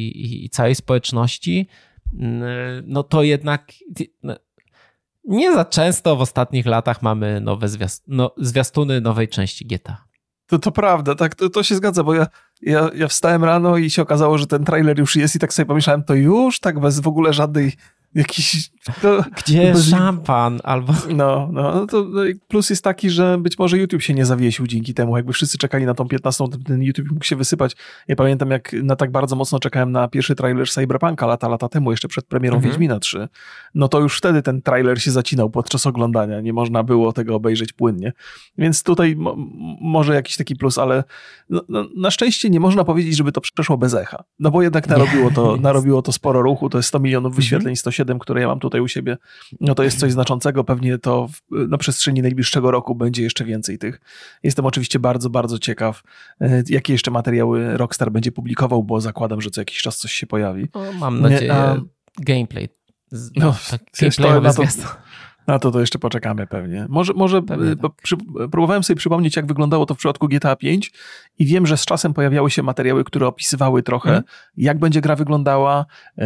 [0.08, 1.68] i, i całej społeczności.
[2.84, 3.72] No to jednak
[4.24, 4.36] no,
[5.24, 10.05] nie za często w ostatnich latach mamy nowe zwiast no, zwiastuny nowej części GTA.
[10.48, 12.28] To, to prawda, tak, to, to się zgadza, bo ja,
[12.62, 15.66] ja, ja wstałem rano i się okazało, że ten trailer już jest i tak sobie
[15.66, 17.74] pomyślałem, to już, tak bez w ogóle żadnej
[18.16, 18.72] jakiś...
[19.02, 20.94] To, Gdzie szampan albo...
[21.10, 24.68] No, no, no to no plus jest taki, że być może YouTube się nie zawiesił
[24.68, 27.76] dzięki temu, jakby wszyscy czekali na tą 15, ten YouTube mógł się wysypać.
[28.08, 31.92] Ja pamiętam, jak na tak bardzo mocno czekałem na pierwszy trailer Cyberpunka lata, lata temu,
[31.92, 32.72] jeszcze przed premierą mhm.
[32.72, 33.28] Wiedźmina 3,
[33.76, 37.74] no to już wtedy ten trailer się zacinał podczas oglądania, nie można było tego obejrzeć
[37.74, 38.14] płynnie.
[38.58, 39.36] Więc tutaj mo
[39.82, 41.04] może jakiś taki plus, ale
[41.50, 44.88] no, no, na szczęście nie można powiedzieć, żeby to przeszło bez echa, no bo jednak
[44.88, 47.76] narobiło to, narobiło to sporo ruchu, to jest 100 milionów wyświetleń, mhm.
[47.76, 49.18] 107 7, które ja mam tutaj u siebie,
[49.62, 50.64] no to jest coś znaczącego.
[50.64, 54.02] Pewnie to w, na przestrzeni najbliższego roku będzie jeszcze więcej tych.
[54.44, 56.04] Jestem oczywiście bardzo, bardzo ciekaw,
[56.42, 60.28] e, jakie jeszcze materiały Rockstar będzie publikował, bo zakładam, że co jakiś czas coś się
[60.28, 60.68] pojawi.
[60.74, 61.82] O, mam nadzieję, A,
[62.18, 62.70] gameplay.
[63.36, 64.64] no, tak, gameplay na to,
[65.48, 66.86] na to to jeszcze poczekamy pewnie.
[66.90, 67.92] Może, może pewnie tak.
[68.04, 68.18] przy,
[68.52, 70.92] próbowałem sobie przypomnieć, jak wyglądało to w przypadku GTA 5
[71.40, 74.24] i wiem, że z czasem pojawiały się materiały, które opisywały trochę, mm.
[74.58, 75.86] jak będzie gra wyglądała.
[76.18, 76.26] E,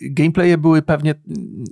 [0.00, 1.14] gameplaye były pewnie,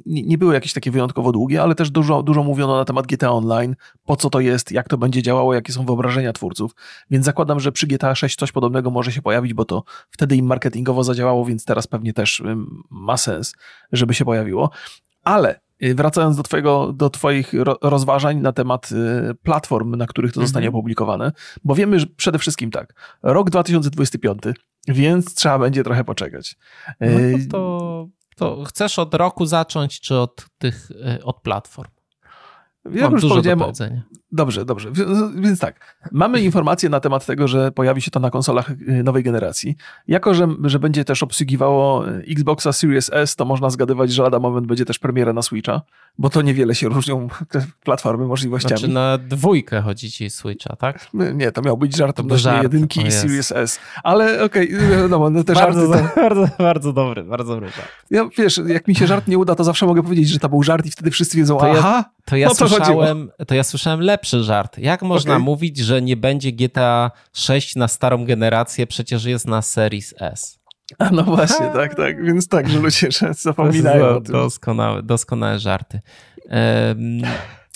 [0.07, 3.77] nie, były jakieś takie wyjątkowo długie, ale też dużo, dużo mówiono na temat GTA Online,
[4.05, 6.75] po co to jest, jak to będzie działało, jakie są wyobrażenia twórców.
[7.11, 10.47] Więc zakładam, że przy GTA 6 coś podobnego może się pojawić, bo to wtedy im
[10.47, 12.43] marketingowo zadziałało, więc teraz pewnie też
[12.91, 13.55] ma sens,
[13.93, 14.71] żeby się pojawiło.
[15.25, 20.41] Ale Y, wracając do, twojego, do Twoich rozważań na temat y, platform, na których to
[20.41, 20.79] zostanie mhm.
[20.79, 21.33] opublikowane,
[21.65, 24.43] bo wiemy że przede wszystkim tak, rok 2025,
[24.89, 26.57] więc trzeba będzie trochę poczekać.
[27.01, 30.89] No to, y, to, to chcesz od roku zacząć, czy od tych,
[31.25, 31.91] od platform?
[32.91, 34.03] Ja Mam już dużo powiedziałem, do powiedzenia.
[34.35, 34.93] Dobrze, dobrze.
[35.37, 39.23] Więc tak, mamy informacje na temat tego, że pojawi się to na konsolach y, nowej
[39.23, 39.77] generacji.
[40.09, 44.39] Jako, że, że będzie też obsługiwało y, Xboxa Series S, to można zgadywać, że lada
[44.39, 45.83] moment będzie też premiera na Switcha,
[46.19, 48.79] bo to niewiele się różnią te platformy możliwościami.
[48.79, 51.07] Znaczy na dwójkę chodzi ci Switcha, tak?
[51.35, 52.63] Nie, to miał być żart odnośnie żart.
[52.63, 53.79] jedynki i Series S.
[54.03, 56.09] Ale okej, okay, no, no te bardzo, żarty...
[56.15, 56.21] To...
[56.25, 57.89] Bardzo, bardzo dobry, bardzo dobry żart.
[58.11, 60.63] Ja, wiesz, jak mi się żart nie uda, to zawsze mogę powiedzieć, że to był
[60.63, 63.65] żart i wtedy wszyscy wiedzą, to aha, ja, to ja, no to słyszałem, to ja
[63.65, 64.79] słyszałem lepszy żart.
[64.79, 65.45] Jak można okay.
[65.45, 70.59] mówić, że nie będzie GTA 6 na starą generację, przecież jest na Series S?
[70.99, 72.25] A no właśnie, tak, tak.
[72.25, 74.33] Więc tak, że ludzie zapominają o tym.
[74.33, 76.01] Doskonałe, doskonałe żarty.
[76.51, 77.23] Um,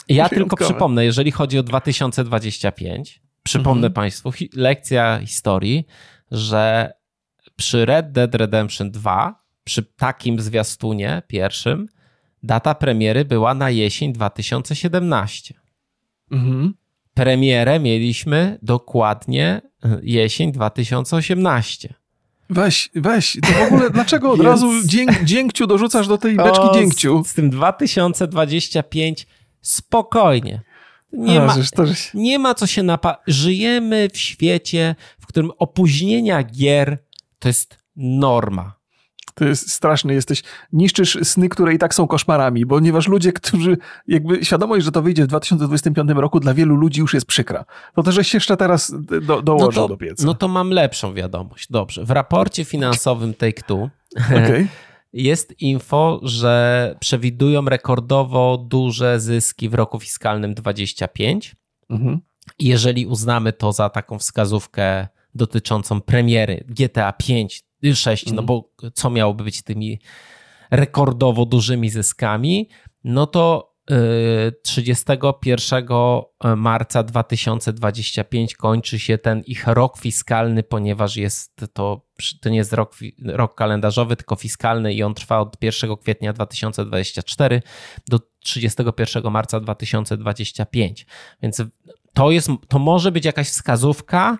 [0.09, 3.93] ja tylko przypomnę, jeżeli chodzi o 2025, przypomnę mhm.
[3.93, 5.87] Państwu hi lekcja historii,
[6.31, 6.93] że
[7.57, 11.89] przy Red Dead Redemption 2, przy takim zwiastunie pierwszym,
[12.43, 15.55] data premiery była na jesień 2017.
[16.31, 16.75] Mhm.
[17.15, 21.95] Premierę mieliśmy dokładnie e, jesień 2018.
[22.51, 26.75] Weź, weź, to w ogóle dlaczego od razu dzięk, dziękciu dorzucasz do tej beczki o,
[26.75, 27.25] dziękciu?
[27.25, 29.27] Z, z tym 2025
[29.61, 30.63] spokojnie.
[31.13, 31.55] Nie, A, ma,
[32.15, 33.17] nie ma co się napa...
[33.27, 36.99] Żyjemy w świecie, w którym opóźnienia gier
[37.39, 38.78] to jest norma.
[39.39, 43.77] To jest straszny, jesteś, niszczysz sny, które i tak są koszmarami, ponieważ ludzie, którzy,
[44.09, 47.65] jakby świadomość, że to wyjdzie w 2025 roku, dla wielu ludzi już jest przykra.
[47.95, 50.27] To też się jeszcze teraz do, dołożą no do pieca.
[50.27, 51.67] No to mam lepszą wiadomość.
[51.71, 52.05] Dobrze.
[52.05, 53.89] W raporcie finansowym Take-Two
[54.39, 54.69] okay.
[55.13, 61.57] jest info, że przewidują rekordowo duże zyski w roku fiskalnym 25.
[61.91, 62.21] Mhm.
[62.59, 67.63] Jeżeli uznamy to za taką wskazówkę dotyczącą premiery GTA 5,
[67.95, 68.47] 6, no mhm.
[68.47, 70.01] bo co miałoby być tymi
[70.71, 72.69] rekordowo dużymi zyskami,
[73.05, 73.69] no to
[74.63, 75.85] 31
[76.45, 82.07] y, marca 2025 kończy się ten ich rok fiskalny, ponieważ jest to,
[82.41, 87.63] to nie jest rok, rok kalendarzowy, tylko fiskalny i on trwa od 1 kwietnia 2024
[88.09, 91.07] do 31 marca 2025.
[91.43, 91.63] Więc
[92.13, 94.39] to, jest, to może być jakaś wskazówka,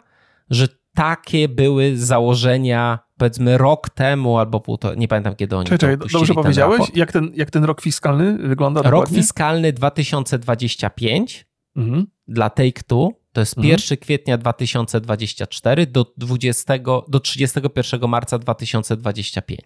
[0.51, 6.07] że takie były założenia, powiedzmy rok temu albo półtora, nie pamiętam kiedy oni Czekaj, to
[6.19, 6.83] dobrze powiedziałeś?
[6.95, 9.17] Jak ten, jak ten rok fiskalny wygląda Rok dokładnie?
[9.17, 11.47] fiskalny 2025
[11.77, 12.07] mhm.
[12.29, 13.71] dla Take-Two to jest mhm.
[13.73, 16.75] 1 kwietnia 2024 do, 20,
[17.09, 19.61] do 31 marca 2025.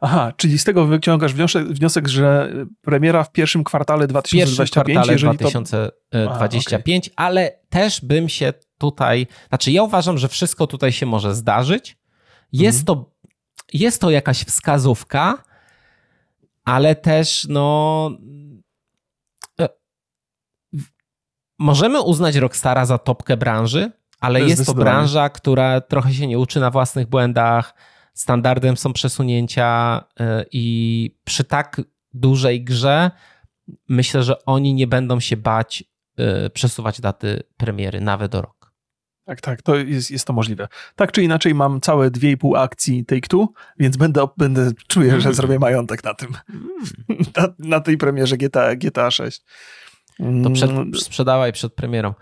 [0.00, 4.82] Aha, czyli z tego wyciągasz wniosek, wniosek że premiera w pierwszym kwartale 2025, w pierwszym
[4.82, 5.16] kwartale
[6.36, 7.14] 2025, to...
[7.16, 11.96] ale też bym się tutaj, znaczy ja uważam, że wszystko tutaj się może zdarzyć.
[12.62, 12.84] Jest, mhm.
[12.86, 13.10] to,
[13.72, 15.42] jest to jakaś wskazówka,
[16.64, 18.10] ale też no
[19.60, 19.68] e,
[21.58, 26.60] możemy uznać Rockstara za topkę branży, ale jest to branża, która trochę się nie uczy
[26.60, 27.74] na własnych błędach.
[28.14, 31.80] Standardem są przesunięcia e, i przy tak
[32.12, 33.10] dużej grze
[33.88, 35.84] myślę, że oni nie będą się bać
[36.16, 38.63] e, przesuwać daty premiery nawet do roku.
[39.24, 40.68] Tak, tak, to jest, jest to możliwe.
[40.96, 43.46] Tak czy inaczej mam całe 2,5 akcji Take-Two,
[43.78, 45.34] więc będę, będę czuję, że mm.
[45.34, 46.28] zrobię majątek na tym.
[46.50, 46.68] Mm.
[47.36, 49.42] Na, na, tej premierze GTA, GTA 6.
[50.44, 50.94] To przed, mm.
[50.94, 52.14] sprzedawaj przed premierą.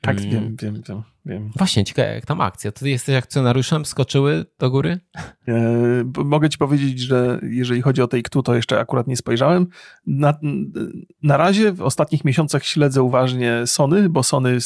[0.00, 1.50] Tak, wiem, wiem, wiem, wiem.
[1.56, 2.72] Właśnie, ciekawe, jak tam akcja.
[2.72, 3.84] Ty jesteś akcjonariuszem?
[3.84, 5.00] Skoczyły do góry?
[5.48, 5.54] E,
[6.24, 9.66] mogę ci powiedzieć, że jeżeli chodzi o Take-Two, to jeszcze akurat nie spojrzałem.
[10.06, 10.38] Na,
[11.22, 14.58] na razie w ostatnich miesiącach śledzę uważnie Sony, bo Sony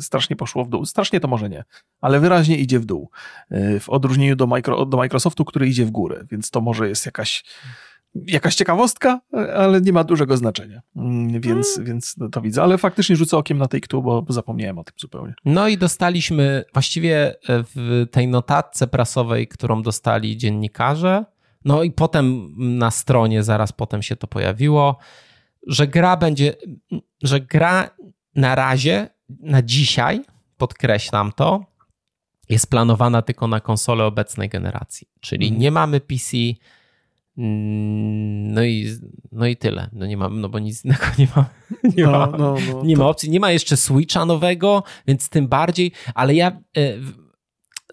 [0.00, 0.84] strasznie poszło w dół.
[0.84, 1.64] Strasznie to może nie,
[2.00, 3.10] ale wyraźnie idzie w dół.
[3.50, 7.06] E, w odróżnieniu do, micro, do Microsoftu, który idzie w górę, więc to może jest
[7.06, 7.44] jakaś
[8.14, 9.20] jakaś ciekawostka,
[9.56, 10.80] ale nie ma dużego znaczenia.
[10.96, 11.86] Mm, więc, hmm.
[11.86, 12.62] więc to widzę.
[12.62, 15.34] Ale faktycznie rzucę okiem na Take-Two, bo, bo zapomniałem o tym zupełnie.
[15.44, 17.34] No i dostaliśmy właściwie e,
[17.74, 21.24] w tej notatce prasowej, którą dostali dziennikarze,
[21.64, 24.98] no i potem na stronie zaraz potem się to pojawiło,
[25.66, 26.54] że gra będzie,
[27.22, 27.90] że gra
[28.34, 29.08] na razie,
[29.40, 30.24] na dzisiaj,
[30.56, 31.64] podkreślam to,
[32.48, 35.08] jest planowana tylko na konsole obecnej generacji.
[35.20, 35.62] Czyli mhm.
[35.62, 36.36] nie mamy PC,
[37.38, 38.98] no i,
[39.32, 39.90] no i tyle.
[39.92, 41.44] No nie mam, no bo nic innego nie ma.
[41.96, 43.02] Nie, no, ma, no, no, nie to...
[43.02, 43.30] ma opcji.
[43.30, 46.60] Nie ma jeszcze Switcha nowego, więc tym bardziej, ale ja e,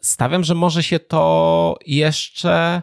[0.02, 2.82] stawiam, że może się to jeszcze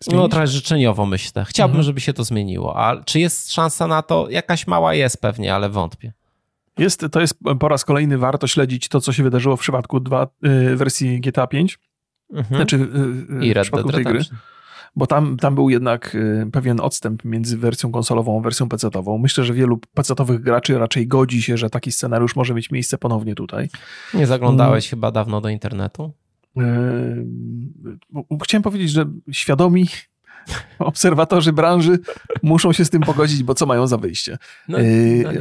[0.00, 0.22] Zmienić?
[0.22, 1.44] no trochę życzeniowo myślę.
[1.44, 1.84] Chciałbym, mhm.
[1.84, 2.76] żeby się to zmieniło.
[2.76, 4.30] A czy jest szansa na to?
[4.30, 6.12] Jakaś mała jest pewnie, ale wątpię.
[6.78, 10.26] Jest, to jest po raz kolejny warto śledzić to, co się wydarzyło w przypadku dwa,
[10.46, 11.78] y, wersji GTA 5.
[12.32, 12.56] Mhm.
[12.56, 12.76] Znaczy,
[13.42, 14.20] y, I Red Dead tej gry
[14.96, 19.18] bo tam, tam był jednak y, pewien odstęp między wersją konsolową a wersją PC-ową.
[19.18, 23.34] Myślę, że wielu PC-owych graczy raczej godzi się, że taki scenariusz może mieć miejsce ponownie
[23.34, 23.68] tutaj.
[24.14, 24.90] Nie zaglądałeś hmm.
[24.90, 26.12] chyba dawno do internetu?
[26.56, 27.26] Yy,
[28.42, 29.86] chciałem powiedzieć, że świadomi
[30.78, 31.98] obserwatorzy branży
[32.42, 34.38] muszą się z tym pogodzić, bo co mają za wyjście.
[34.68, 34.78] No,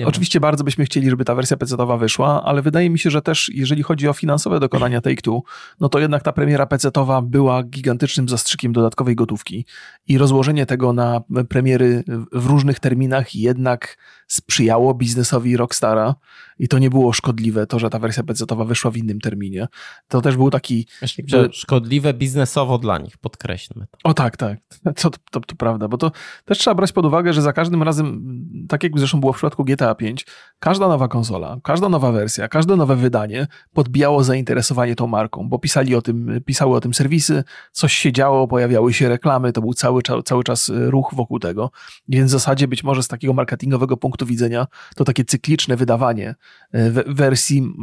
[0.01, 3.21] no oczywiście bardzo byśmy chcieli, żeby ta wersja PC-owa wyszła, ale wydaje mi się, że
[3.21, 5.41] też jeżeli chodzi o finansowe dokonania Take-Two,
[5.79, 9.65] no to jednak ta premiera PC-owa była gigantycznym zastrzykiem dodatkowej gotówki
[10.07, 13.97] i rozłożenie tego na premiery w różnych terminach jednak
[14.27, 16.15] sprzyjało biznesowi Rockstara
[16.59, 19.67] i to nie było szkodliwe, to, że ta wersja PC-owa wyszła w innym terminie.
[20.07, 20.87] To też był taki...
[21.17, 21.49] Jakby...
[21.53, 23.97] Szkodliwe biznesowo dla nich, podkreślmy to.
[24.03, 24.59] O tak, tak.
[24.83, 26.11] To, to, to, to, prawda, bo to
[26.45, 28.25] też trzeba brać pod uwagę, że za każdym razem,
[28.69, 30.25] tak jak zresztą było w przypadku GTA 5,
[30.59, 35.95] każda nowa konsola, każda nowa wersja, każde nowe wydanie podbijało zainteresowanie tą marką, bo pisali
[35.95, 40.01] o tym, pisały o tym serwisy, coś się działo, pojawiały się reklamy, to był cały,
[40.25, 41.71] cały czas ruch wokół tego,
[42.07, 46.35] więc w zasadzie być może z takiego marketingowego punktu punktu widzenia to takie cykliczne wydawanie
[46.71, 47.73] e, wersji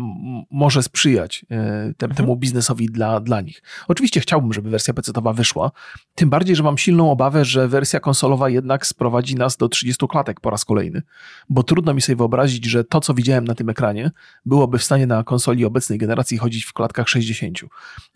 [0.51, 1.57] może sprzyjać e,
[1.97, 2.15] te, mhm.
[2.15, 3.63] temu biznesowi dla, dla nich.
[3.89, 5.71] Oczywiście chciałbym, żeby wersja PC-towa wyszła,
[6.15, 10.41] tym bardziej, że mam silną obawę, że wersja konsolowa jednak sprowadzi nas do 30 klatek
[10.41, 11.03] po raz kolejny,
[11.49, 14.11] bo trudno mi sobie wyobrazić, że to, co widziałem na tym ekranie,
[14.47, 17.59] byłoby w stanie na konsoli obecnej generacji chodzić w klatkach 60.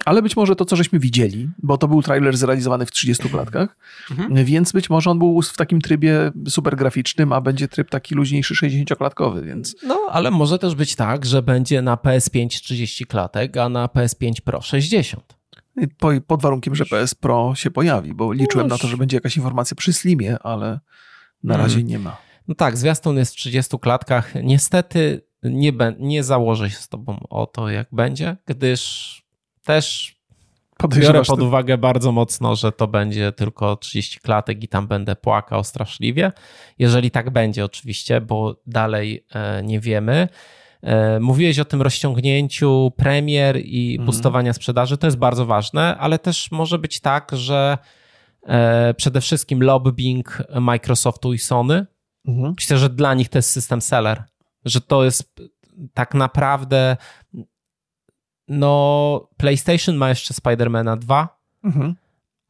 [0.05, 3.77] Ale być może to, co żeśmy widzieli, bo to był trailer zrealizowany w 30 klatkach,
[4.11, 4.45] mhm.
[4.45, 8.54] więc być może on był w takim trybie super graficznym, a będzie tryb taki luźniejszy
[8.54, 9.76] 60-klatkowy, więc...
[9.82, 14.40] No, ale może też być tak, że będzie na PS5 30 klatek, a na PS5
[14.40, 15.38] Pro 60.
[16.26, 19.36] pod warunkiem, że PS Pro się pojawi, bo liczyłem no, na to, że będzie jakaś
[19.36, 20.80] informacja przy Slimie, ale
[21.42, 21.88] na razie hmm.
[21.88, 22.16] nie ma.
[22.48, 24.34] No tak, zwiastun jest w 30 klatkach.
[24.42, 29.22] Niestety nie, nie założę się z tobą o to, jak będzie, gdyż
[29.64, 30.18] też
[30.87, 35.64] biorę pod uwagę bardzo mocno, że to będzie tylko 30 klatek i tam będę płakał
[35.64, 36.33] straszliwie.
[36.79, 40.29] Jeżeli tak będzie oczywiście, bo dalej e, nie wiemy.
[40.83, 44.07] E, mówiłeś o tym rozciągnięciu premier i mhm.
[44.07, 47.79] boostowania sprzedaży, to jest bardzo ważne, ale też może być tak, że
[48.47, 51.87] e, przede wszystkim lobbying Microsoftu i Sony,
[52.29, 52.55] mhm.
[52.57, 54.24] myślę, że dla nich to jest system seller,
[54.64, 55.41] że to jest
[55.95, 56.97] tak naprawdę
[58.49, 61.94] no, PlayStation ma jeszcze Spidermana 2, mhm.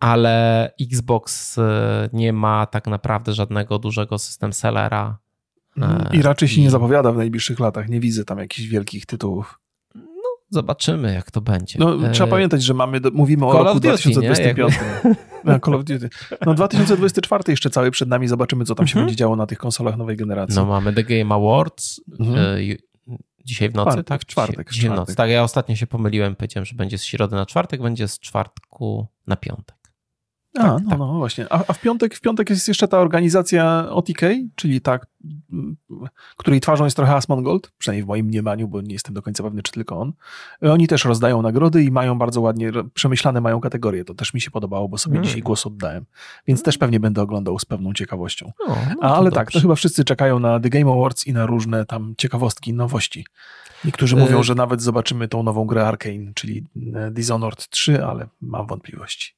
[0.00, 5.18] ale Xbox e, nie ma tak naprawdę żadnego dużego system sellera.
[5.76, 6.12] Mhm.
[6.12, 7.88] I raczej się nie zapowiada w najbliższych latach.
[7.88, 9.60] Nie widzę tam jakichś wielkich tytułów.
[9.94, 11.78] No, zobaczymy, jak to będzie.
[11.78, 12.10] No, e...
[12.10, 14.74] trzeba pamiętać, że mamy, mówimy Call o roku Duty, 2025.
[15.44, 16.08] No, Call of Duty.
[16.46, 19.06] No, 2024 jeszcze cały przed nami, zobaczymy, co tam się mhm.
[19.06, 20.56] będzie działo na tych konsolach nowej generacji.
[20.56, 22.38] No, mamy The Game Awards, mhm.
[22.38, 22.62] E,
[23.48, 24.24] Dzisiaj w nocy, czwartek, tak?
[24.24, 24.70] Czwartek.
[24.70, 25.14] Dzisiaj, w nocy.
[25.14, 29.06] Tak, ja ostatnio się pomyliłem, powiedziałem, że będzie z środy na czwartek, będzie z czwartku
[29.26, 29.77] na piątek.
[30.58, 30.98] A, tak, no, tak.
[30.98, 31.46] no właśnie.
[31.50, 34.20] A, a, w, piątek, w piątek jest jeszcze ta organizacja OTK,
[34.54, 34.98] czyli ta,
[36.36, 39.62] której twarzą jest trochę Asmongold, przynajmniej w moim mniemaniu, bo nie jestem do końca pewny,
[39.62, 40.12] czy tylko on.
[40.62, 44.04] Oni też rozdają nagrody i mają bardzo ładnie przemyślane mają kategorie.
[44.04, 45.24] To też mi się podobało, bo sobie mm.
[45.24, 46.04] dzisiaj głos oddałem.
[46.46, 48.52] Więc też pewnie będę oglądał z pewną ciekawością.
[48.68, 51.84] No, no ale tak, to chyba wszyscy czekają na The Game Awards i na różne
[51.84, 53.24] tam ciekawostki, nowości.
[53.84, 58.66] Niektórzy mówią, że nawet zobaczymy tą nową grę Arkane, czyli e, Dishonored 3, ale mam
[58.66, 59.37] wątpliwości.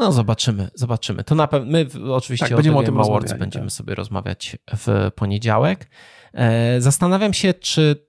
[0.00, 1.24] No zobaczymy, zobaczymy.
[1.24, 3.72] To na pewno, my oczywiście tak, będziemy o, tym Awards będziemy tak.
[3.72, 5.90] sobie rozmawiać w poniedziałek.
[6.34, 8.06] E, zastanawiam się, czy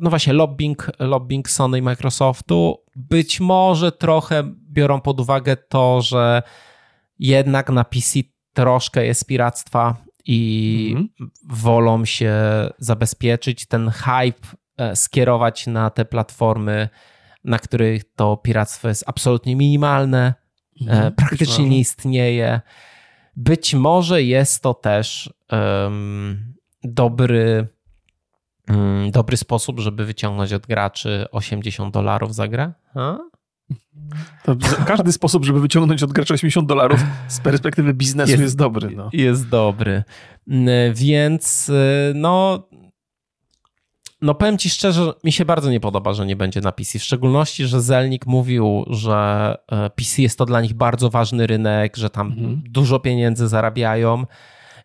[0.00, 6.42] no właśnie lobbying, lobbying Sony i Microsoftu być może trochę biorą pod uwagę to, że
[7.18, 8.20] jednak na PC
[8.52, 11.30] troszkę jest piractwa i mhm.
[11.48, 12.34] wolą się
[12.78, 16.88] zabezpieczyć ten hype e, skierować na te platformy,
[17.44, 20.41] na których to piractwo jest absolutnie minimalne,
[20.88, 22.60] mhm, praktycznie nie istnieje.
[23.36, 26.54] Być może jest to też um,
[26.84, 27.68] dobry,
[28.68, 32.72] um, dobry sposób, żeby wyciągnąć od graczy 80 dolarów za grę.
[32.94, 33.18] Ha?
[34.44, 34.56] To
[34.86, 38.90] każdy sposób, żeby wyciągnąć od gracza 80 dolarów z perspektywy biznesu jest, jest dobry.
[38.96, 39.10] No.
[39.12, 40.04] Jest dobry.
[40.94, 41.70] Więc
[42.14, 42.68] no,
[44.22, 46.98] no powiem ci szczerze, mi się bardzo nie podoba, że nie będzie na PC.
[46.98, 51.96] W szczególności, że Zelnik mówił, że e, PC jest to dla nich bardzo ważny rynek,
[51.96, 52.62] że tam mhm.
[52.68, 54.26] dużo pieniędzy zarabiają.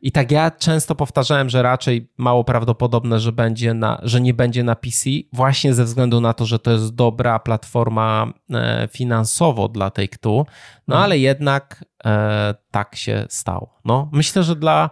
[0.01, 4.63] I tak ja często powtarzałem, że raczej mało prawdopodobne, że, będzie na, że nie będzie
[4.63, 9.89] na PC, właśnie ze względu na to, że to jest dobra platforma e, finansowo dla
[9.89, 10.45] Take-Two.
[10.87, 11.03] No mhm.
[11.03, 13.79] ale jednak e, tak się stało.
[13.85, 14.89] No, myślę, że dla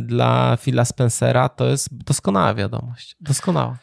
[0.00, 3.16] dla Phila Spencera to jest doskonała wiadomość.
[3.20, 3.76] Doskonała.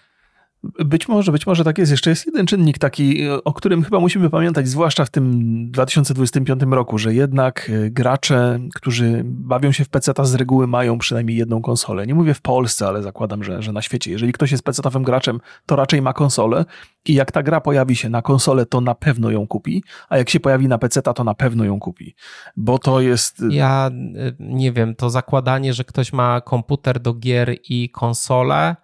[0.63, 1.91] Być może, być może tak jest.
[1.91, 6.97] Jeszcze jest jeden czynnik taki, o którym chyba musimy pamiętać, zwłaszcza w tym 2025 roku,
[6.97, 12.07] że jednak e, gracze, którzy bawią się w PC, z reguły mają przynajmniej jedną konsolę.
[12.07, 14.11] Nie mówię w Polsce, ale zakładam, że, że na świecie.
[14.11, 16.65] Jeżeli ktoś jest PC-owym graczem, to raczej ma konsolę
[17.05, 20.29] i jak ta gra pojawi się na konsolę, to na pewno ją kupi, a jak
[20.29, 22.15] się pojawi na PC, to na pewno ją kupi,
[22.57, 23.41] bo to jest...
[23.41, 28.75] E, ja e, nie wiem, to zakładanie, że ktoś ma komputer do gier i konsolę,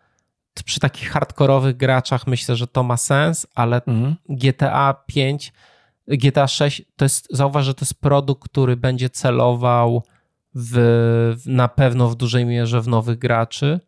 [0.63, 4.15] przy takich hardkorowych graczach myślę, że to ma sens, ale mhm.
[4.29, 5.53] GTA 5,
[6.07, 10.03] GTA 6 to jest, zauważ, że to jest produkt, który będzie celował
[10.55, 13.79] w, na pewno w dużej mierze w nowych graczy.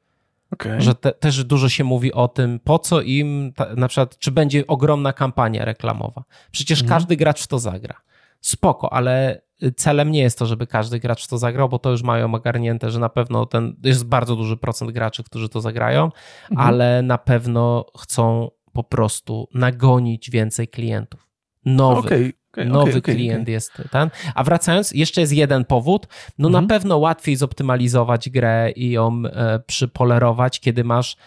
[0.52, 0.82] Okay.
[0.82, 4.32] Że te, też dużo się mówi o tym, po co im, ta, na przykład, czy
[4.32, 6.24] będzie ogromna kampania reklamowa.
[6.52, 7.00] Przecież mhm.
[7.00, 7.96] każdy gracz w to zagra.
[8.42, 9.42] Spoko, ale
[9.76, 13.00] celem nie jest to, żeby każdy gracz to zagrał, bo to już mają ogarnięte, że
[13.00, 16.68] na pewno ten jest bardzo duży procent graczy, którzy to zagrają, mhm.
[16.68, 21.28] ale na pewno chcą po prostu nagonić więcej klientów.
[21.66, 22.06] Nowych.
[22.06, 22.34] Okay.
[22.52, 24.10] Okay, Nowy okay, okay, klient jest ten.
[24.36, 26.08] A wracając, jeszcze jest jeden powód.
[26.38, 26.64] No mhm.
[26.64, 31.18] na pewno łatwiej zoptymalizować grę i ją e, przypolerować, kiedy masz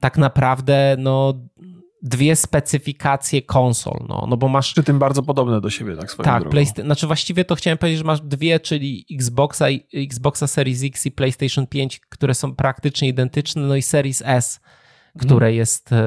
[0.00, 1.34] tak naprawdę no,
[2.02, 4.74] dwie specyfikacje konsol, no, no bo masz...
[4.74, 7.98] Czy tym bardzo podobne do siebie, tak swoją Tak, Playsta- znaczy właściwie to chciałem powiedzieć,
[7.98, 13.62] że masz dwie, czyli Xboxa, Xboxa Series X i PlayStation 5, które są praktycznie identyczne,
[13.62, 14.60] no i Series S,
[15.18, 15.54] które mhm.
[15.54, 16.02] jest e,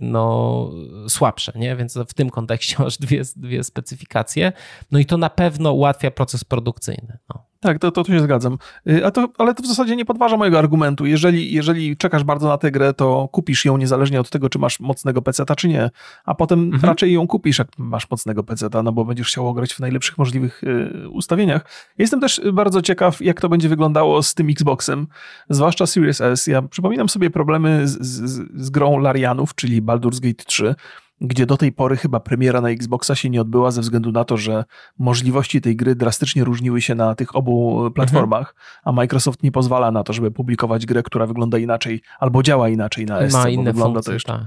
[0.00, 0.70] no,
[1.08, 1.76] słabsze, nie?
[1.76, 4.52] więc w tym kontekście masz dwie, dwie specyfikacje.
[4.90, 7.18] No i to na pewno ułatwia proces produkcyjny.
[7.28, 7.51] No.
[7.62, 8.58] Tak, to, to tu się zgadzam.
[8.88, 11.06] Y, a to, ale to w zasadzie nie podważa mojego argumentu.
[11.06, 14.80] Jeżeli, jeżeli czekasz bardzo na tę grę, to kupisz ją niezależnie od tego, czy masz
[14.80, 15.90] mocnego peceta, czy nie.
[16.24, 16.84] A potem mhm.
[16.84, 20.64] raczej ją kupisz, jak masz mocnego peceta, no bo będziesz chciał grać w najlepszych możliwych
[20.64, 21.64] y, ustawieniach.
[21.98, 25.06] Jestem też bardzo ciekaw, jak to będzie wyglądało z tym Xboxem,
[25.50, 26.46] zwłaszcza Series S.
[26.46, 30.74] Ja przypominam sobie problemy z, z, z grą Larianów, czyli Baldur's Gate 3,
[31.22, 34.36] gdzie do tej pory chyba premiera na Xboxa się nie odbyła ze względu na to,
[34.36, 34.64] że
[34.98, 38.56] możliwości tej gry drastycznie różniły się na tych obu platformach, mhm.
[38.84, 43.06] a Microsoft nie pozwala na to, żeby publikować grę, która wygląda inaczej albo działa inaczej
[43.06, 43.32] na S.
[43.32, 44.32] Ma inne wygląda funkcje, to jeszcze.
[44.32, 44.42] Tak.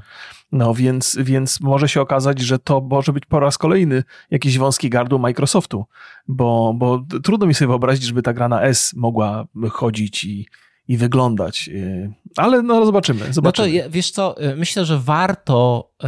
[0.51, 4.89] No więc, więc może się okazać, że to może być po raz kolejny jakiś wąski
[4.89, 5.85] gardło Microsoftu,
[6.27, 10.47] bo, bo trudno mi sobie wyobrazić, żeby ta gra na S mogła chodzić i
[10.87, 11.69] i wyglądać.
[11.73, 13.33] Y, ale no zobaczymy.
[13.33, 13.77] zobaczymy.
[13.77, 16.07] No to wiesz co, y, myślę, że warto y,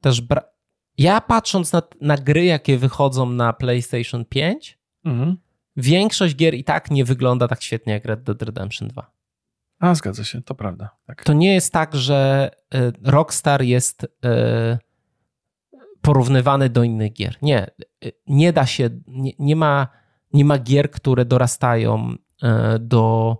[0.00, 0.22] też.
[0.22, 0.50] Bra-
[0.98, 5.36] ja patrząc na, na gry, jakie wychodzą na PlayStation 5, mhm.
[5.76, 9.10] większość gier i tak nie wygląda tak świetnie jak Red Dead Redemption 2.
[9.78, 10.90] A, zgadza się, to prawda.
[11.06, 11.24] Tak.
[11.24, 12.50] To nie jest tak, że
[13.04, 14.06] Rockstar jest
[16.00, 17.36] porównywany do innych gier.
[17.42, 17.70] Nie,
[18.26, 19.88] nie da się, nie, nie, ma,
[20.32, 22.14] nie ma gier, które dorastają
[22.80, 23.36] do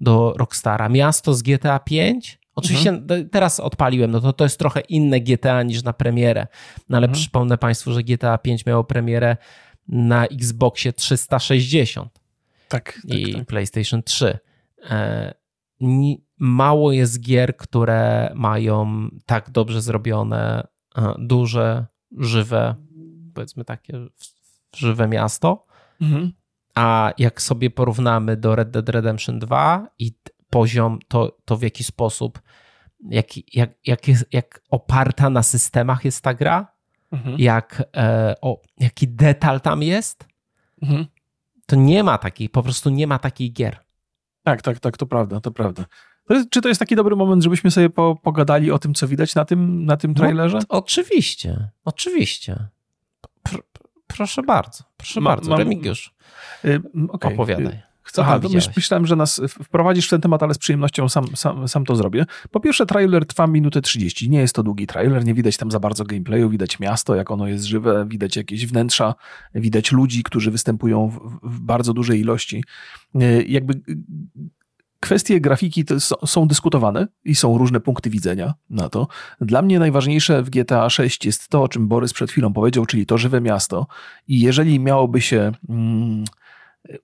[0.00, 0.88] do Rockstara.
[0.88, 2.38] Miasto z GTA 5.
[2.54, 3.28] Oczywiście mhm.
[3.28, 6.46] teraz odpaliłem, no to to jest trochę inne GTA niż na premierę,
[6.88, 7.22] no ale mhm.
[7.22, 9.36] przypomnę Państwu, że GTA 5 miało premierę
[9.88, 12.20] na Xboxie 360
[12.68, 13.46] tak, i tak, tak.
[13.46, 14.38] PlayStation 3.
[14.90, 15.34] E,
[16.38, 20.66] mało jest gier, które mają tak dobrze zrobione,
[20.96, 21.86] e, duże,
[22.18, 22.74] żywe,
[23.34, 24.06] powiedzmy takie
[24.76, 25.66] żywe miasto.
[26.00, 26.32] Mhm.
[26.74, 30.12] A jak sobie porównamy do Red Dead Redemption 2 i
[30.50, 32.42] poziom, to, to w jaki sposób,
[33.10, 36.66] jak, jak, jak, jest, jak oparta na systemach jest ta gra,
[37.12, 37.36] mhm.
[37.38, 40.28] jak, e, o, jaki detal tam jest,
[40.82, 41.06] mhm.
[41.66, 43.84] to nie ma takiej, po prostu nie ma takich gier.
[44.42, 45.84] Tak, tak, tak, to prawda, to prawda.
[46.28, 49.08] To jest, czy to jest taki dobry moment, żebyśmy sobie po, pogadali o tym, co
[49.08, 50.58] widać na tym, na tym no, trailerze?
[50.58, 52.66] No, oczywiście, oczywiście.
[53.42, 53.62] Pr
[54.06, 56.14] proszę bardzo, proszę ma, bardzo, mam, Remigiusz.
[56.64, 57.34] Y, okay.
[57.34, 57.82] Opowiadaj.
[58.02, 61.68] Chcę, Aha, to myślałem, że nas wprowadzisz w ten temat, ale z przyjemnością sam, sam,
[61.68, 62.24] sam to zrobię.
[62.50, 64.30] Po pierwsze, trailer trwa minutę 30.
[64.30, 67.46] Nie jest to długi trailer, nie widać tam za bardzo gameplayu, widać miasto, jak ono
[67.46, 69.14] jest żywe, widać jakieś wnętrza,
[69.54, 72.64] widać ludzi, którzy występują w, w bardzo dużej ilości.
[73.22, 73.80] Y, jakby
[75.04, 75.84] kwestie grafiki
[76.26, 79.08] są dyskutowane i są różne punkty widzenia na to.
[79.40, 83.06] Dla mnie najważniejsze w GTA 6 jest to, o czym Borys przed chwilą powiedział, czyli
[83.06, 83.86] to żywe miasto.
[84.28, 85.52] I jeżeli miałoby się.
[85.68, 86.24] Mm,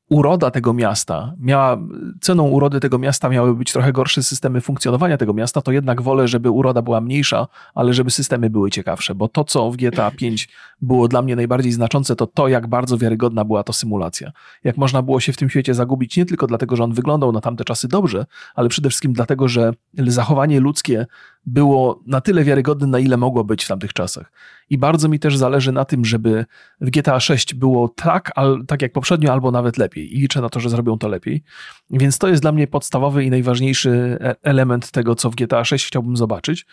[0.09, 1.79] uroda tego miasta miała,
[2.21, 6.29] ceną urody tego miasta miały być trochę gorsze systemy funkcjonowania tego miasta, to jednak wolę,
[6.29, 10.49] żeby uroda była mniejsza, ale żeby systemy były ciekawsze, bo to, co w GTA 5
[10.83, 14.33] było dla mnie najbardziej znaczące, to to, jak bardzo wiarygodna była to symulacja.
[14.65, 17.41] Jak można było się w tym świecie zagubić nie tylko dlatego, że on wyglądał na
[17.41, 21.07] tamte czasy dobrze, ale przede wszystkim dlatego, że zachowanie ludzkie
[21.47, 24.33] było na tyle wiarygodne, na ile mogło być w tamtych czasach.
[24.71, 26.47] I bardzo mi też zależy na tym, żeby
[26.81, 30.17] w GTA 6 było tak, al, tak jak poprzednio, albo nawet lepiej.
[30.17, 31.43] I liczę na to, że zrobią to lepiej.
[31.91, 35.87] Więc to jest dla mnie podstawowy i najważniejszy e, element tego, co w GTA 6
[35.87, 36.67] chciałbym zobaczyć.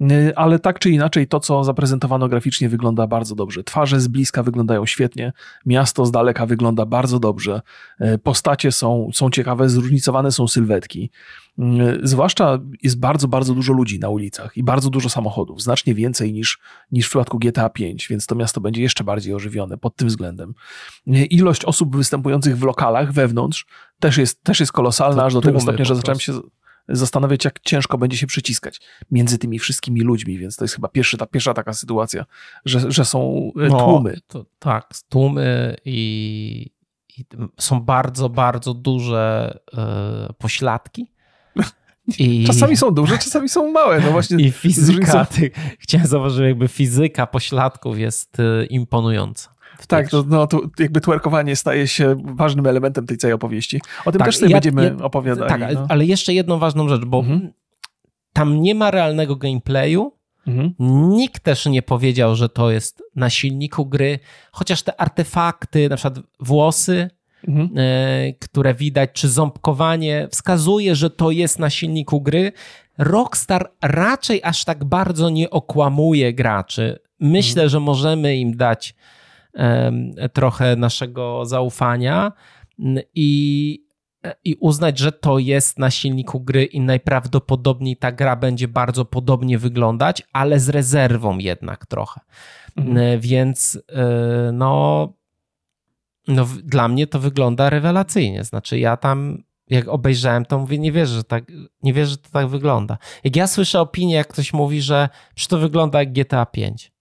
[0.00, 3.64] Y, ale tak czy inaczej to, co zaprezentowano graficznie wygląda bardzo dobrze.
[3.64, 5.32] Twarze z bliska wyglądają świetnie,
[5.66, 7.60] miasto z daleka wygląda bardzo dobrze,
[8.00, 11.10] y, postacie są, są ciekawe, zróżnicowane są sylwetki.
[11.58, 11.62] Y,
[12.02, 16.60] zwłaszcza jest bardzo, bardzo dużo ludzi na ulicach i bardzo dużo samochodów, znacznie więcej niż,
[16.92, 20.54] niż w przypadku GTA 5, więc to miasto będzie jeszcze bardziej ożywione pod tym względem.
[21.06, 23.66] Ilość osób występujących w lokalach wewnątrz
[24.00, 26.32] też jest, też jest kolosalna, to aż do tego stopnia, że zacząłem się
[26.92, 28.80] zastanawiać, jak ciężko będzie się przyciskać
[29.10, 32.24] między tymi wszystkimi ludźmi, więc to jest chyba pierwszy, ta pierwsza taka sytuacja,
[32.64, 34.20] że, że są e, no, tłumy.
[34.26, 36.70] To, tak, tłumy i,
[37.18, 37.24] i,
[37.58, 39.58] są bardzo, bardzo duże
[40.30, 41.06] y, pośladki.
[42.18, 42.44] I...
[42.46, 44.00] Czasami są duże, czasami są małe.
[44.00, 49.54] No właśnie I fizyka, ty, chciałem zauważyć, jakby fizyka pośladków jest y, imponująca.
[49.86, 53.80] Tak, to, no, to jakby twerkowanie staje się ważnym elementem tej całej opowieści.
[54.04, 55.48] O tym tak, też sobie ja, będziemy ja, opowiadali.
[55.48, 55.86] Tak, no.
[55.88, 57.52] ale jeszcze jedną ważną rzecz, bo mhm.
[58.32, 60.12] tam nie ma realnego gameplayu,
[60.46, 60.74] Mhm.
[61.08, 64.18] Nikt też nie powiedział, że to jest na silniku gry,
[64.52, 67.10] chociaż te artefakty, na przykład włosy,
[67.48, 67.78] mhm.
[67.78, 72.52] y, które widać, czy ząbkowanie wskazuje, że to jest na silniku gry.
[72.98, 76.98] Rockstar raczej aż tak bardzo nie okłamuje graczy.
[77.20, 77.68] Myślę, mhm.
[77.68, 78.94] że możemy im dać
[80.32, 82.32] trochę naszego zaufania
[83.14, 83.80] i,
[84.44, 89.58] i uznać, że to jest na silniku gry i najprawdopodobniej ta gra będzie bardzo podobnie
[89.58, 92.20] wyglądać, ale z rezerwą jednak trochę.
[92.76, 93.20] Mhm.
[93.20, 95.12] Więc e, no,
[96.28, 98.44] no, dla mnie to wygląda rewelacyjnie.
[98.44, 101.44] Znaczy, ja tam jak obejrzałem, to mówię, nie wierzę, że tak,
[101.82, 102.98] nie wierzę, że to tak wygląda.
[103.24, 105.08] Jak ja słyszę opinię, jak ktoś mówi, że
[105.48, 106.91] to wygląda jak GTA 5,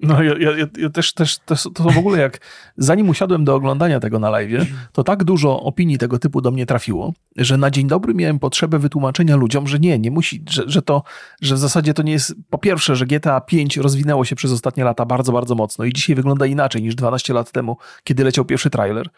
[0.00, 2.40] no ja, ja, ja też, też, też, to w ogóle jak
[2.76, 6.66] zanim usiadłem do oglądania tego na live, to tak dużo opinii tego typu do mnie
[6.66, 10.82] trafiło, że na dzień dobry miałem potrzebę wytłumaczenia ludziom, że nie, nie musi, że, że
[10.82, 11.02] to,
[11.40, 14.84] że w zasadzie to nie jest, po pierwsze, że GTA 5 rozwinęło się przez ostatnie
[14.84, 18.70] lata bardzo, bardzo mocno i dzisiaj wygląda inaczej niż 12 lat temu, kiedy leciał pierwszy
[18.70, 19.10] trailer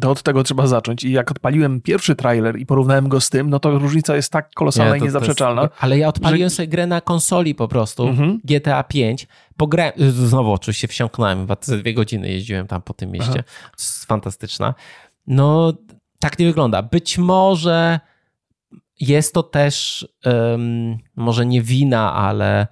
[0.00, 1.04] to od tego trzeba zacząć.
[1.04, 4.50] I jak odpaliłem pierwszy trailer i porównałem go z tym, no to różnica jest tak
[4.54, 5.62] kolosalna nie, to, i niezaprzeczalna.
[5.62, 5.74] Jest...
[5.80, 6.54] Ale ja odpaliłem że...
[6.56, 8.40] sobie grę na konsoli po prostu, mhm.
[8.44, 9.26] GTA 5.
[9.58, 13.44] Pograłem, znowu oczywiście wsiąknąłem, chyba dwie godziny jeździłem tam po tym mieście.
[13.78, 14.74] Jest fantastyczna.
[15.26, 15.72] No,
[16.20, 16.82] tak nie wygląda.
[16.82, 18.00] Być może
[19.00, 22.66] jest to też, um, może nie wina, ale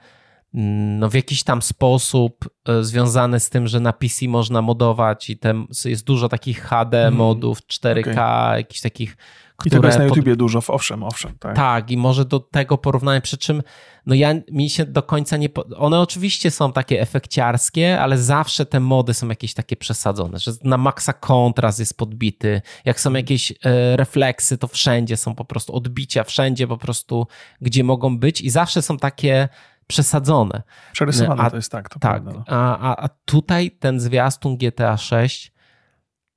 [0.99, 5.39] no w jakiś tam sposób e, związane z tym, że na PC można modować i
[5.39, 7.15] tem, jest dużo takich HD mhm.
[7.15, 8.59] modów, 4K, okay.
[8.59, 9.17] jakichś takich
[9.65, 10.39] i tego jest na YouTubie pod...
[10.39, 11.39] dużo, owszem, owszem.
[11.39, 11.57] Tak.
[11.57, 13.63] tak, i może do tego porównania, przy czym
[14.07, 15.49] no ja mi się do końca nie...
[15.77, 20.77] One oczywiście są takie efekciarskie, ale zawsze te mody są jakieś takie przesadzone, że na
[20.77, 26.25] maksa kontrast jest podbity, jak są jakieś e, refleksy, to wszędzie są po prostu odbicia,
[26.25, 27.27] wszędzie po prostu,
[27.61, 29.49] gdzie mogą być i zawsze są takie
[29.87, 30.63] przesadzone.
[30.93, 31.89] Przerysowane a, to jest tak.
[31.89, 32.57] To tak, prawda, no.
[32.57, 35.53] a, a tutaj ten zwiastun GTA 6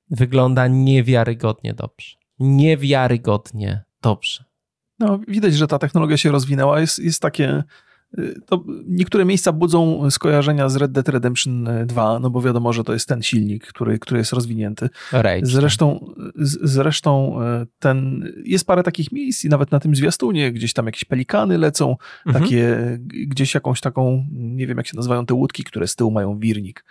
[0.09, 2.18] wygląda niewiarygodnie dobrze.
[2.39, 4.43] Niewiarygodnie dobrze.
[4.99, 6.79] No, widać, że ta technologia się rozwinęła.
[6.79, 7.63] Jest, jest takie
[8.45, 12.93] to niektóre miejsca budzą skojarzenia z Red Dead Redemption 2, no bo wiadomo, że to
[12.93, 14.89] jest ten silnik, który, który jest rozwinięty.
[15.11, 15.45] Rage.
[15.45, 16.13] Zresztą,
[16.61, 21.05] zresztą y, ten, jest parę takich miejsc i nawet na tym zwiastunie gdzieś tam jakieś
[21.05, 21.95] pelikany lecą,
[22.25, 22.43] mhm.
[22.43, 22.77] takie,
[23.27, 26.85] gdzieś jakąś taką, nie wiem jak się nazywają te łódki, które z tyłu mają wirnik.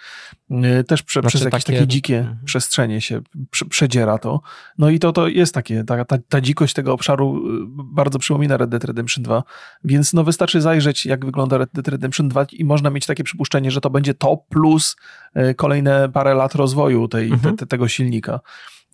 [0.51, 2.39] Y, też prze, znaczy przez jakieś takie, takie dzikie mhm.
[2.45, 4.41] przestrzenie się prze, przedziera to.
[4.79, 8.71] No i to, to jest takie, ta, ta, ta dzikość tego obszaru bardzo przypomina Red
[8.71, 9.43] Dead Redemption 2,
[9.85, 13.71] więc no wystarczy zajrzeć jak wygląda Red Dead Redemption 2 i można mieć takie przypuszczenie,
[13.71, 14.97] że to będzie to plus
[15.35, 17.57] e, kolejne parę lat rozwoju tej, mhm.
[17.57, 18.41] te, te, tego silnika.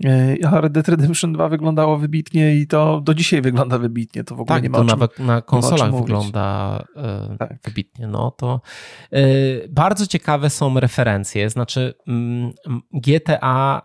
[0.05, 4.25] E, a Red Dead Redemption 2 wyglądało wybitnie i to do dzisiaj wygląda wybitnie.
[4.25, 7.59] To w ogóle tak, nie ma to nawet na konsolach wygląda e, tak.
[7.65, 8.07] wybitnie.
[8.07, 8.61] No to
[9.71, 11.51] bardzo ciekawe są referencje.
[11.51, 12.53] Znaczy mm,
[12.93, 13.83] GTA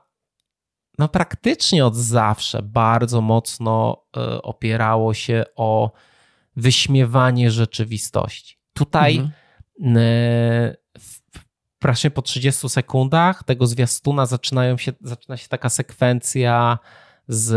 [1.00, 4.04] no praktycznie od zawsze bardzo mocno
[4.44, 5.92] opierało się o
[6.56, 8.58] wyśmiewanie rzeczywistości.
[8.74, 10.76] Tutaj mhm.
[11.80, 16.80] Praktycznie po 30 sekundach tego zwiastuna zaczynają się, zaczyna się taka sekwencja
[17.28, 17.52] z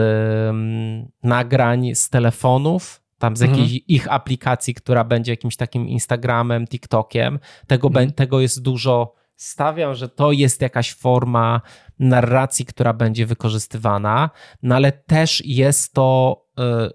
[0.51, 3.80] mm, nagrań z telefonów, tam z jakiejś mhm.
[3.88, 7.38] ich aplikacji, która będzie jakimś takim Instagramem, TikTokiem.
[7.66, 8.12] Tego, mhm.
[8.12, 9.14] tego jest dużo.
[9.36, 11.61] Stawiam, że to jest jakaś forma
[11.99, 14.30] narracji, która będzie wykorzystywana,
[14.62, 16.41] no ale też jest to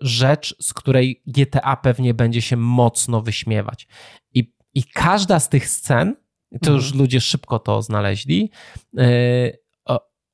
[0.01, 3.88] rzecz, z której GTA pewnie będzie się mocno wyśmiewać.
[4.34, 6.16] I, i każda z tych scen,
[6.62, 7.01] to już mhm.
[7.01, 8.51] ludzie szybko to znaleźli,
[8.97, 9.51] e,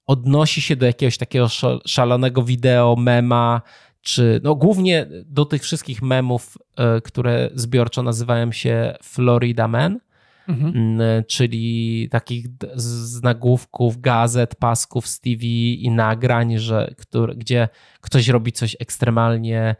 [0.06, 1.48] odnosi się do jakiegoś takiego
[1.86, 3.62] szalonego wideo, mema,
[4.02, 10.00] czy no głównie do tych wszystkich memów, e, które zbiorczo nazywają się Florida Man
[10.48, 10.76] mhm.
[10.76, 17.70] Mm, czyli takich z nagłówków, gazet, pasków z TV i nagrań, że, który, gdzie
[18.02, 19.76] ktoś robi coś ekstremalnie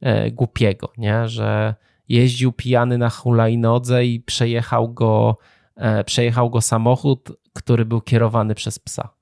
[0.00, 1.28] e, głupiego, nie?
[1.28, 1.74] że
[2.08, 5.38] jeździł pijany na hulajnodze i przejechał go,
[5.76, 9.17] e, przejechał go samochód, który był kierowany przez psa.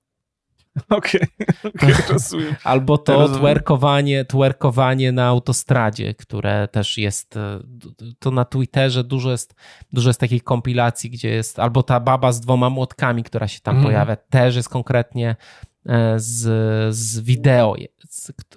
[0.88, 1.20] Okej,
[1.64, 2.56] okay, okay, rozumiem.
[2.64, 7.60] Albo to twerkowanie, twerkowanie na autostradzie, które też jest, e,
[8.18, 9.54] to na Twitterze dużo jest,
[9.92, 13.74] dużo jest takich kompilacji, gdzie jest, albo ta baba z dwoma młotkami, która się tam
[13.74, 13.86] mm.
[13.86, 15.36] pojawia, też jest konkretnie
[15.86, 17.74] e, z, z wideo.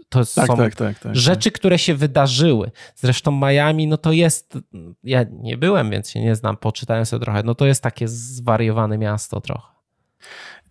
[0.09, 2.71] To tak, są tak, tak, tak, rzeczy, które się wydarzyły.
[2.95, 4.57] Zresztą Miami, no to jest,
[5.03, 8.97] ja nie byłem, więc się nie znam, poczytałem sobie trochę, no to jest takie zwariowane
[8.97, 9.79] miasto trochę.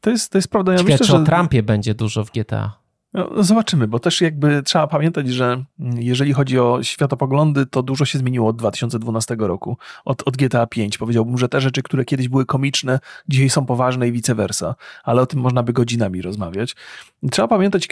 [0.01, 0.73] To jest, to jest prawda.
[0.73, 1.19] Ja Ciekawe, myślę, czy że...
[1.19, 2.78] o Trumpie będzie dużo w GTA.
[3.15, 8.19] No, zobaczymy, bo też jakby trzeba pamiętać, że jeżeli chodzi o światopoglądy, to dużo się
[8.19, 10.99] zmieniło od 2012 roku, od, od GTA 5.
[10.99, 15.23] Powiedziałbym, że te rzeczy, które kiedyś były komiczne, dzisiaj są poważne i vice versa, ale
[15.23, 16.77] o tym można by godzinami rozmawiać.
[17.31, 17.89] Trzeba pamiętać,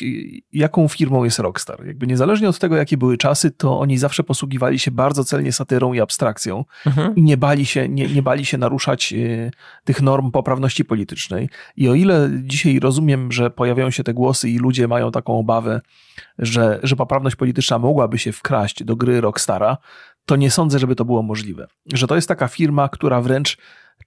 [0.52, 1.86] jaką firmą jest Rockstar.
[1.86, 5.92] Jakby niezależnie od tego, jakie były czasy, to oni zawsze posługiwali się bardzo celnie satyrą
[5.92, 7.16] i abstrakcją mhm.
[7.16, 9.50] i nie bali się, nie, nie bali się naruszać y,
[9.84, 11.48] tych norm poprawności politycznej.
[11.76, 15.80] I o ile dzisiaj rozumiem, że pojawiają się te głosy i ludzie mają taką obawę,
[16.38, 19.76] że, że poprawność polityczna mogłaby się wkraść do gry Rockstara,
[20.26, 21.66] to nie sądzę, żeby to było możliwe.
[21.92, 23.58] Że to jest taka firma, która wręcz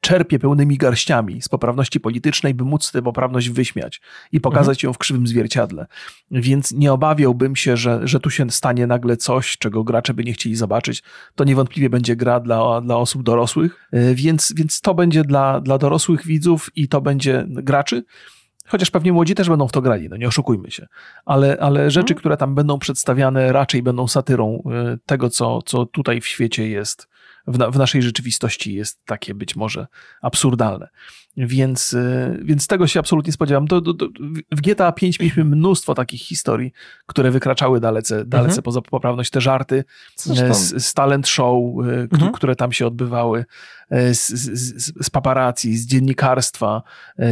[0.01, 4.89] czerpie pełnymi garściami z poprawności politycznej, by móc tę poprawność wyśmiać i pokazać mhm.
[4.89, 5.85] ją w krzywym zwierciadle.
[6.31, 10.33] Więc nie obawiałbym się, że, że tu się stanie nagle coś, czego gracze by nie
[10.33, 11.03] chcieli zobaczyć.
[11.35, 15.77] To niewątpliwie będzie gra dla, dla osób dorosłych, e, więc, więc to będzie dla, dla
[15.77, 18.03] dorosłych widzów i to będzie graczy.
[18.69, 20.87] Chociaż pewnie młodzi też będą w to grali, no nie oszukujmy się.
[21.25, 22.19] Ale, ale rzeczy, mhm.
[22.19, 27.07] które tam będą przedstawiane, raczej będą satyrą e, tego, co, co tutaj w świecie jest
[27.47, 29.87] w, na, w naszej rzeczywistości jest takie być może
[30.21, 30.89] absurdalne.
[31.37, 33.65] Więc, y, więc tego się absolutnie spodziewam.
[33.65, 34.07] Do, do, do,
[34.51, 36.71] w GTA 5 mieliśmy mnóstwo takich historii,
[37.05, 38.63] które wykraczały dalece, dalece mhm.
[38.63, 39.29] poza poprawność.
[39.31, 39.83] Te żarty
[40.15, 42.31] z, z, talent show, y, mhm.
[42.31, 43.45] które tam się odbywały,
[43.93, 46.83] y, z, z, z paparazzi, z dziennikarstwa.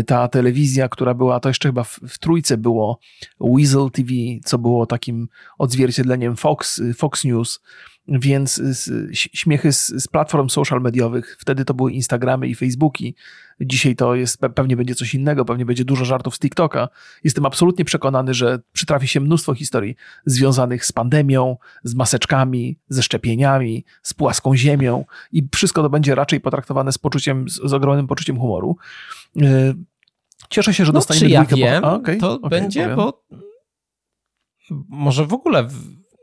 [0.07, 2.99] Ta telewizja, która była, to jeszcze chyba w, w trójce było
[3.41, 4.09] Weasel TV,
[4.45, 5.27] co było takim
[5.57, 7.59] odzwierciedleniem Fox, Fox News
[8.07, 8.61] więc
[9.13, 13.15] śmiechy z, z, platform social mediowych, wtedy to były Instagramy i Facebooki,
[13.61, 16.89] dzisiaj to jest, pewnie będzie coś innego, pewnie będzie dużo żartów z TikToka.
[17.23, 19.95] Jestem absolutnie przekonany, że przytrafi się mnóstwo historii
[20.25, 26.39] związanych z pandemią, z maseczkami, ze szczepieniami, z płaską ziemią i wszystko to będzie raczej
[26.39, 28.77] potraktowane z poczuciem, z, ogromnym poczuciem humoru.
[29.41, 29.73] E,
[30.49, 31.87] cieszę się, że no, dostaniemy czy ja wiem, po...
[31.87, 32.95] A, okay, to okay, będzie, powiem.
[32.95, 33.23] bo
[34.89, 35.67] może w ogóle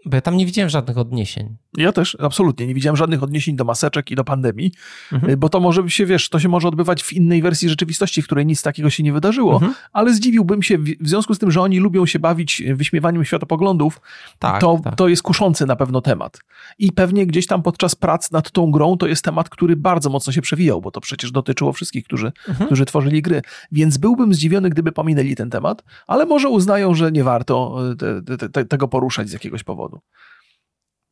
[0.04, 1.56] bo ja tam nie widziałem żadnych odniesień.
[1.76, 2.66] Ja też, absolutnie.
[2.66, 4.72] Nie widziałem żadnych odniesień do maseczek i do pandemii,
[5.12, 5.38] mhm.
[5.38, 8.46] bo to może się, wiesz, to się może odbywać w innej wersji rzeczywistości, w której
[8.46, 9.74] nic takiego się nie wydarzyło, mhm.
[9.92, 14.00] ale zdziwiłbym się w związku z tym, że oni lubią się bawić wyśmiewaniem światopoglądów,
[14.38, 14.96] tak, to, tak.
[14.96, 16.38] to jest kuszący na pewno temat.
[16.78, 20.32] I pewnie gdzieś tam podczas prac nad tą grą to jest temat, który bardzo mocno
[20.32, 22.66] się przewijał, bo to przecież dotyczyło wszystkich, którzy, mhm.
[22.66, 23.42] którzy tworzyli gry.
[23.72, 28.48] Więc byłbym zdziwiony, gdyby pominęli ten temat, ale może uznają, że nie warto e, te,
[28.48, 29.93] te, tego poruszać z jakiegoś powodu.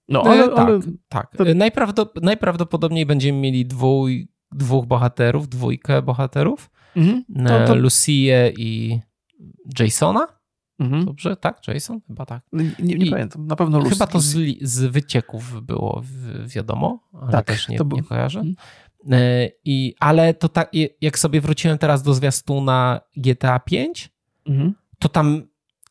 [0.08, 1.36] No, ale, tak, ale tak.
[1.36, 1.44] To...
[1.54, 6.70] Najprawdop najprawdopodobniej będziemy mieli dwój, dwóch bohaterów, dwójkę bohaterów.
[6.96, 7.24] Mhm.
[7.28, 7.74] No, to...
[7.74, 9.00] Lucię i
[9.78, 10.26] Jasona.
[10.78, 11.04] Mhm.
[11.04, 11.68] Dobrze, tak?
[11.68, 12.00] Jason?
[12.06, 12.42] Chyba tak.
[12.52, 13.90] Nie, nie, nie pamiętam, na pewno Lucy.
[13.90, 16.02] Chyba to z, z wycieków było
[16.46, 18.40] wiadomo, ale tak, też nie, to nie kojarzę.
[18.40, 18.56] Mhm.
[19.10, 20.70] E, I, ale to tak,
[21.00, 24.10] jak sobie wróciłem teraz do zwiastuna GTA 5,
[24.46, 24.74] mhm.
[24.98, 25.42] to tam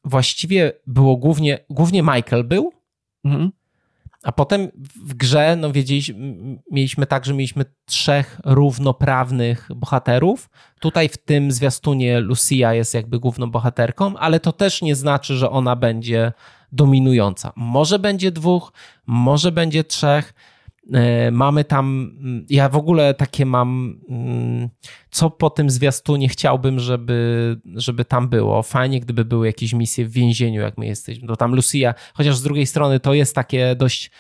[0.04, 2.74] właściwie było głównie, głównie Michael był,
[3.26, 3.52] mhm.
[4.24, 4.68] A potem
[5.06, 5.72] w grze, no
[6.72, 10.50] mieliśmy tak, że mieliśmy trzech równoprawnych bohaterów.
[10.80, 15.50] Tutaj w tym zwiastunie Lucia jest jakby główną bohaterką, ale to też nie znaczy, że
[15.50, 16.34] ona będzie
[16.72, 17.54] dominująca.
[17.56, 18.74] Może będzie dwóch,
[19.06, 20.34] może będzie trzech.
[20.94, 22.18] E, mamy tam,
[22.50, 24.70] ja w ogóle takie mam, mm,
[25.12, 28.64] co po tym zwiastunie chciałbym, żeby, żeby tam było.
[28.64, 31.28] Fajnie, gdyby były jakieś misje w więzieniu, jak my jesteśmy.
[31.28, 34.12] To tam Lucia, chociaż z drugiej strony to jest takie dość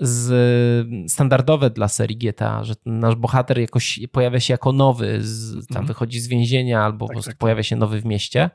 [0.00, 5.60] z, standardowe dla serii GTA, że nasz bohater jakoś pojawia się jako nowy, z, tam
[5.68, 5.86] mhm.
[5.86, 8.50] wychodzi z więzienia albo tak, po prostu tak, pojawia się nowy w mieście.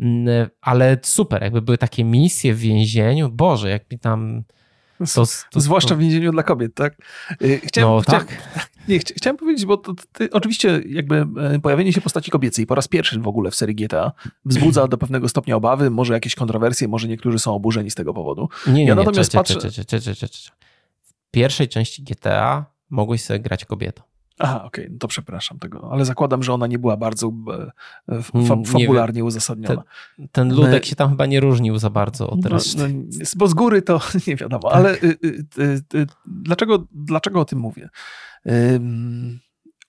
[0.00, 3.30] Mm, ale super, jakby były takie misje w więzieniu.
[3.30, 4.44] Boże, jak mi tam
[5.14, 6.94] to, to, Zwłaszcza w więzieniu dla kobiet, tak?
[7.42, 8.36] Y, chciałem, no, chciałem, tak.
[8.88, 12.88] Nie, chciałem powiedzieć, bo to, to, oczywiście jakby e, pojawienie się postaci kobiecej po raz
[12.88, 14.12] pierwszy w ogóle w serii GTA
[14.44, 18.48] wzbudza do pewnego stopnia obawy, może jakieś kontrowersje, może niektórzy są oburzeni z tego powodu.
[18.66, 19.58] Nie, nie, ja natomiast cze, patrzę...
[21.02, 24.02] W pierwszej części GTA mogłeś sobie grać kobietą.
[24.38, 27.32] Aha, okej, okay, no to przepraszam tego, ale zakładam, że ona nie była bardzo
[28.08, 29.82] e, fa fabularnie nie uzasadniona.
[30.16, 32.88] Ten, ten ludek się tam chyba nie różnił za bardzo od no, reszty.
[32.88, 33.04] No,
[33.36, 34.76] bo z góry to nie wiadomo, tak.
[34.76, 37.88] ale y, y, y, y, dlaczego, dlaczego o tym mówię?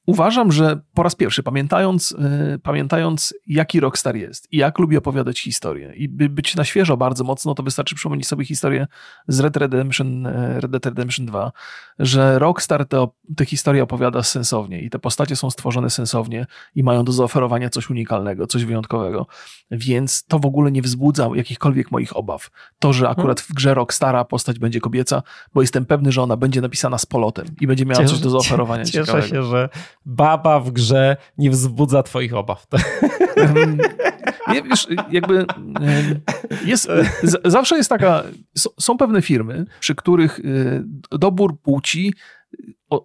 [0.06, 5.40] Uważam, że po raz pierwszy, pamiętając, yy, pamiętając jaki Rockstar jest i jak lubi opowiadać
[5.40, 8.88] historię i by być na świeżo bardzo mocno, to wystarczy przypomnieć sobie historię
[9.28, 11.52] z Red, Redemption, e, Red Dead Redemption 2,
[12.00, 17.04] że Rockstar te, te historie opowiada sensownie i te postacie są stworzone sensownie i mają
[17.04, 19.28] do zaoferowania coś unikalnego, coś wyjątkowego,
[19.72, 22.50] więc to w ogóle nie wzbudza jakichkolwiek moich obaw.
[22.80, 26.62] To, że akurat w grze Rockstara postać będzie kobieca, bo jestem pewny, że ona będzie
[26.62, 29.28] napisana z polotem i będzie miała coś do zaoferowania Cieszę ciekawego.
[29.28, 29.70] się, że
[30.06, 32.68] baba w grze nie wzbudza twoich obaw.
[34.54, 35.46] Nie, wiesz, jakby
[36.66, 36.92] jest,
[37.46, 38.24] zawsze jest taka,
[38.80, 40.40] są pewne firmy, przy których
[41.12, 42.14] dobór płci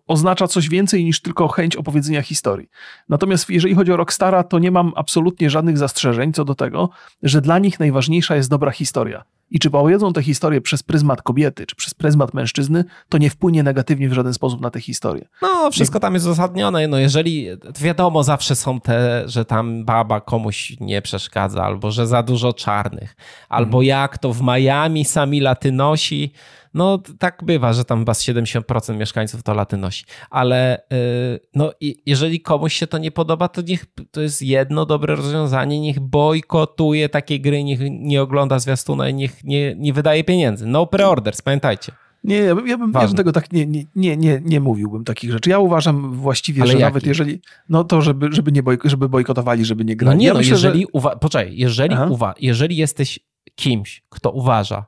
[0.06, 2.68] oznacza coś więcej niż tylko chęć opowiedzenia historii.
[3.08, 6.90] Natomiast jeżeli chodzi o Rockstara, to nie mam absolutnie żadnych zastrzeżeń co do tego,
[7.22, 9.24] że dla nich najważniejsza jest dobra historia.
[9.50, 13.62] I czy powiedzą tę historię przez pryzmat kobiety, czy przez pryzmat mężczyzny, to nie wpłynie
[13.62, 15.28] negatywnie w żaden sposób na tę historię.
[15.42, 16.88] No, wszystko tam jest uzasadnione.
[16.88, 17.48] No, jeżeli
[17.80, 23.16] wiadomo, zawsze są te, że tam baba komuś nie przeszkadza, albo że za dużo czarnych,
[23.48, 23.84] albo mhm.
[23.84, 26.32] jak to w Miami sami latynosi
[26.74, 31.72] no tak bywa, że tam chyba z 70% mieszkańców to latynosi, ale yy, no
[32.06, 37.08] jeżeli komuś się to nie podoba, to niech to jest jedno dobre rozwiązanie, niech bojkotuje
[37.08, 40.66] takie gry, niech nie ogląda zwiastuna i niech nie, nie wydaje pieniędzy.
[40.66, 41.92] No preorders, pamiętajcie.
[42.24, 45.04] Nie, ja bym, ja bym, ja bym tego tak nie, nie, nie, nie, nie mówiłbym
[45.04, 45.50] takich rzeczy.
[45.50, 46.84] Ja uważam właściwie, Ale że jaki?
[46.84, 50.16] nawet jeżeli, no to żeby, żeby, nie bojk żeby bojkotowali, żeby nie grali.
[50.16, 50.86] No nie, ja no myślę, jeżeli, że...
[50.86, 53.18] uwa- poczekaj, jeżeli, uwa- jeżeli jesteś
[53.54, 54.84] kimś, kto uważa,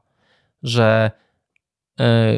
[0.62, 1.11] że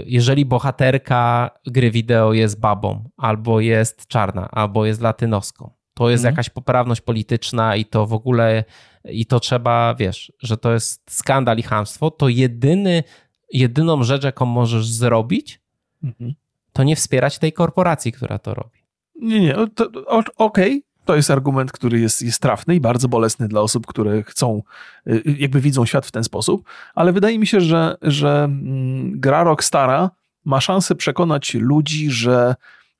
[0.06, 6.32] jeżeli bohaterka gry wideo jest babą, albo jest czarna, albo jest latynoską, to jest mhm.
[6.32, 8.64] jakaś poprawność polityczna i to w ogóle,
[9.04, 13.04] i to trzeba, wiesz, że to jest skandal i hamstwo, to jedyny,
[13.52, 15.60] jedyną rzecz, jaką możesz zrobić,
[16.04, 16.34] mhm.
[16.72, 18.78] to nie wspierać tej korporacji, która to robi.
[19.20, 20.80] Nie, nie, okej, okay.
[21.04, 24.62] To jest argument, który jest, jest trafny i bardzo bolesny dla osób, które chcą,
[25.06, 29.44] y, jakby widzą świat w ten sposób, ale wydaje mi się, że, że mm, gra
[29.44, 30.10] Rockstara
[30.44, 32.54] ma szansę przekonać ludzi, że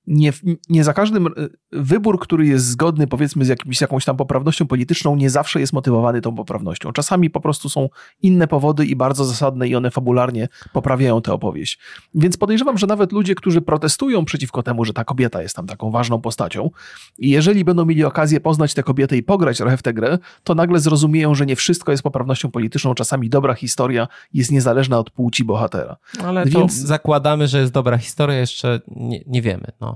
[0.07, 0.33] nie,
[0.69, 1.31] nie za każdym y,
[1.73, 6.21] wybór, który jest zgodny powiedzmy z, jakimś, jakąś tam poprawnością polityczną, nie zawsze jest motywowany
[6.21, 6.93] tą poprawnością.
[6.93, 7.89] Czasami po prostu są
[8.23, 11.79] inne powody i bardzo zasadne i one fabularnie poprawiają tę opowieść.
[12.15, 15.91] Więc podejrzewam, że nawet ludzie, którzy protestują przeciwko temu, że ta kobieta jest tam taką
[15.91, 16.71] ważną postacią
[17.19, 20.55] i jeżeli będą mieli okazję poznać tę kobietę i pograć trochę w tę grę, to
[20.55, 22.95] nagle zrozumieją, że nie wszystko jest poprawnością polityczną.
[22.95, 25.97] Czasami dobra historia jest niezależna od płci bohatera.
[26.25, 26.75] Ale Więc...
[26.75, 29.67] zakładamy, że jest dobra historia, jeszcze nie, nie wiemy.
[29.81, 29.94] No.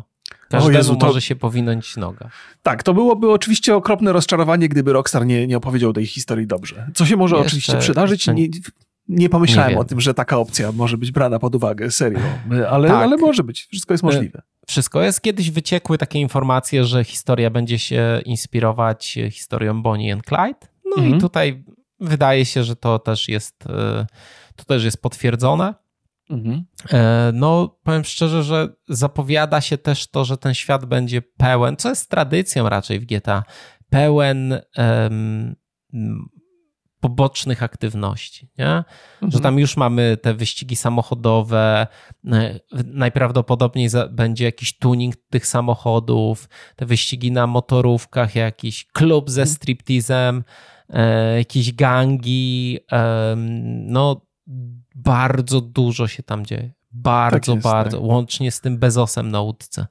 [0.50, 1.06] Każdemu Jezu, to...
[1.06, 2.30] może się powinąć noga.
[2.62, 6.90] Tak, to byłoby oczywiście okropne rozczarowanie, gdyby Rockstar nie, nie opowiedział tej historii dobrze.
[6.94, 8.20] Co się może jeszcze, oczywiście przydarzyć.
[8.20, 8.34] Jeszcze...
[8.34, 8.48] Nie,
[9.08, 12.18] nie pomyślałem nie o tym, że taka opcja może być brana pod uwagę, serio.
[12.70, 12.96] Ale, tak.
[12.96, 14.42] ale może być, wszystko jest możliwe.
[14.68, 15.20] Wszystko jest.
[15.20, 20.68] Kiedyś wyciekły takie informacje, że historia będzie się inspirować historią Bonnie and Clyde.
[20.84, 21.16] No mhm.
[21.16, 21.64] i tutaj
[22.00, 24.06] wydaje się, że to też jest, e,
[24.56, 25.74] to też jest potwierdzone.
[26.30, 26.64] Mhm.
[26.92, 31.88] E, no, powiem szczerze, że zapowiada się też to, że ten świat będzie pełen, co
[31.88, 33.42] jest tradycją raczej w GTA,
[33.90, 35.56] pełen um,
[37.00, 38.66] pobocznych aktywności, nie?
[38.66, 39.32] Mhm.
[39.32, 41.86] że tam już mamy te wyścigi samochodowe,
[42.26, 49.54] e, najprawdopodobniej będzie jakiś tuning tych samochodów, te wyścigi na motorówkach, jakiś klub ze mhm.
[49.56, 50.44] striptizem,
[50.88, 52.78] e, jakieś gangi,
[53.86, 54.28] no
[55.04, 56.72] bardzo dużo się tam dzieje.
[56.90, 57.96] Bardzo, tak jest, bardzo.
[57.96, 58.06] Tak.
[58.06, 59.86] Łącznie z tym Bezosem na łódce.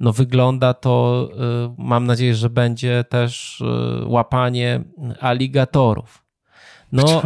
[0.00, 4.84] No wygląda to, y, mam nadzieję, że będzie też y, łapanie
[5.20, 6.24] aligatorów.
[6.92, 7.22] No,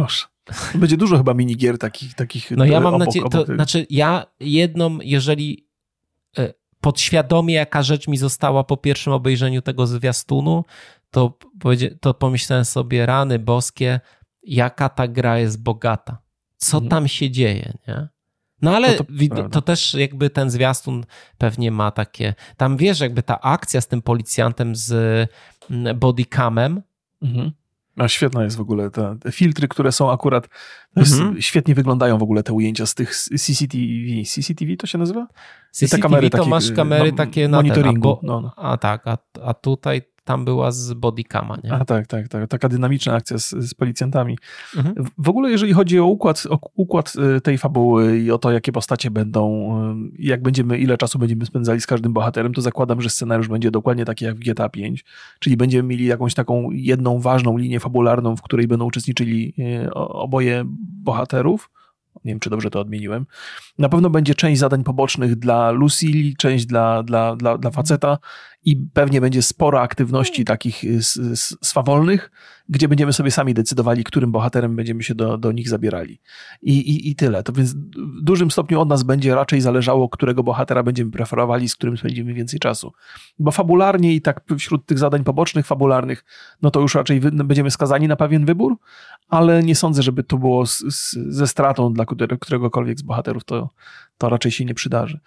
[0.75, 2.13] Będzie dużo chyba minigier takich.
[2.13, 5.67] takich no ja mam obok, nadzieję, to znaczy ja jedną, jeżeli
[6.39, 10.65] y, podświadomie jaka rzecz mi została po pierwszym obejrzeniu tego zwiastunu,
[11.11, 11.37] to,
[12.01, 13.99] to pomyślałem sobie, rany boskie,
[14.43, 16.28] jaka ta gra jest bogata
[16.59, 16.89] co mhm.
[16.89, 18.07] tam się dzieje, nie?
[18.61, 19.03] No ale to,
[19.35, 21.05] to, to, też jakby ten zwiastun
[21.37, 22.33] pewnie ma takie.
[22.57, 24.91] Tam wiesz, jakby ta akcja z tym policjantem z
[25.71, 26.81] mm, bodycamem.
[27.21, 27.51] Mhm.
[27.97, 30.49] A świetna jest w ogóle te, te filtry, które są akurat.
[30.95, 31.41] Mhm.
[31.41, 33.83] świetnie wyglądają w ogóle te ujęcia z tych CCTV.
[34.25, 35.27] CCTV to się nazywa?
[35.71, 38.15] CCTV te kamery to takie, masz kamery takie na monitoringu.
[38.15, 38.53] Ten, a, bo, no, no.
[38.55, 41.73] a tak, a, a tutaj tam była z bodycama, nie?
[41.73, 42.49] A tak, tak, tak.
[42.49, 44.37] Taka dynamiczna akcja z, z policjantami.
[44.77, 45.05] Mhm.
[45.17, 48.71] W ogóle, jeżeli chodzi o układ, o układ y, tej fabuły i o to, jakie
[48.71, 53.09] postacie będą, y, jak będziemy, ile czasu będziemy spędzali z każdym bohaterem, to zakładam, że
[53.09, 55.05] scenariusz będzie dokładnie taki jak w GTA 5,
[55.39, 59.53] czyli będziemy mieli jakąś taką jedną ważną linię fabularną, w której będą uczestniczyli
[59.85, 60.63] y, oboje
[61.03, 61.69] bohaterów.
[62.25, 63.25] Nie wiem, czy dobrze to odmieniłem.
[63.77, 68.17] Na pewno będzie część zadań pobocznych dla Lucille, część dla, dla, dla, dla faceta
[68.65, 70.99] i pewnie będzie sporo aktywności takich y,
[71.63, 72.31] swawolnych,
[72.69, 76.21] gdzie będziemy sobie sami decydowali, którym bohaterem będziemy się do, do nich zabierali.
[76.61, 77.43] I, i, I tyle.
[77.43, 81.75] To więc w dużym stopniu od nas będzie raczej zależało, którego bohatera będziemy preferowali, z
[81.75, 82.93] którym spędzimy więcej czasu.
[83.39, 86.25] Bo fabularnie i tak wśród tych zadań pobocznych, fabularnych,
[86.61, 88.77] no to już raczej będziemy skazani na pewien wybór,
[89.29, 92.05] ale nie sądzę, żeby to było z, z, ze stratą dla
[92.39, 93.43] któregokolwiek z bohaterów.
[93.43, 93.69] To,
[94.17, 95.19] to raczej się nie przydarzy.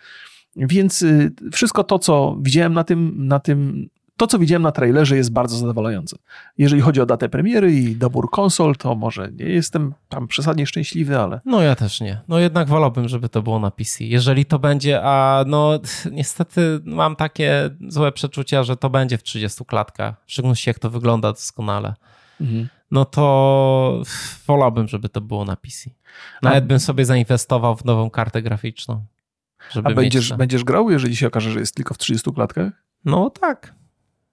[0.57, 5.17] Więc y, wszystko to, co widziałem na tym, na tym to, co widziałem na trailerze,
[5.17, 6.17] jest bardzo zadowalające.
[6.59, 11.19] Jeżeli chodzi o datę premiery i dobór konsol, to może nie jestem tam przesadnie szczęśliwy,
[11.19, 11.41] ale.
[11.45, 12.21] No ja też nie.
[12.29, 14.05] No jednak wolałbym, żeby to było na PC.
[14.05, 15.81] Jeżeli to będzie, a no
[16.13, 20.91] niestety mam takie złe przeczucia, że to będzie w 30 klatkach, w szczególności jak to
[20.91, 21.95] wygląda doskonale.
[22.41, 22.69] Mhm.
[22.91, 24.03] No to
[24.47, 25.91] wolałbym, żeby to było na PC.
[26.43, 26.67] Nawet a...
[26.67, 29.05] bym sobie zainwestował w nową kartę graficzną.
[29.85, 32.73] A będziesz, będziesz grał, jeżeli się okaże, że jest tylko w 30 klatkach?
[33.05, 33.75] No tak.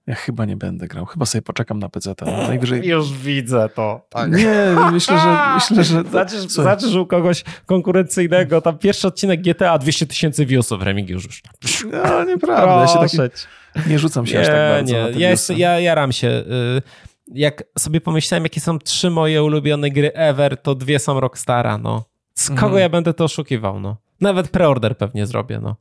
[0.06, 1.06] Ja chyba nie będę grał.
[1.06, 2.14] Chyba sobie poczekam na PC.
[2.26, 2.86] Najwyżej...
[2.86, 4.06] Już widzę to.
[4.08, 4.32] Tak.
[4.32, 6.10] Nie, myślę, że myślę, że.
[6.10, 11.42] Zaczysz, zaczysz u kogoś konkurencyjnego, tam pierwszy odcinek GTA 200 tysięcy viewsów, Remigiusz już.
[11.92, 12.80] No, nieprawda.
[12.80, 14.92] Ja się taki, nie rzucam się nie, aż tak bardzo.
[14.92, 16.28] Nie, ja, jest, ja jaram się.
[16.28, 16.82] Y,
[17.34, 22.04] jak sobie pomyślałem, jakie są trzy moje ulubione gry ever, to dwie są Rockstara, no.
[22.34, 22.80] Z kogo mm.
[22.80, 23.96] ja będę to oszukiwał, no?
[24.20, 25.76] Nawet preorder pewnie zrobię, no.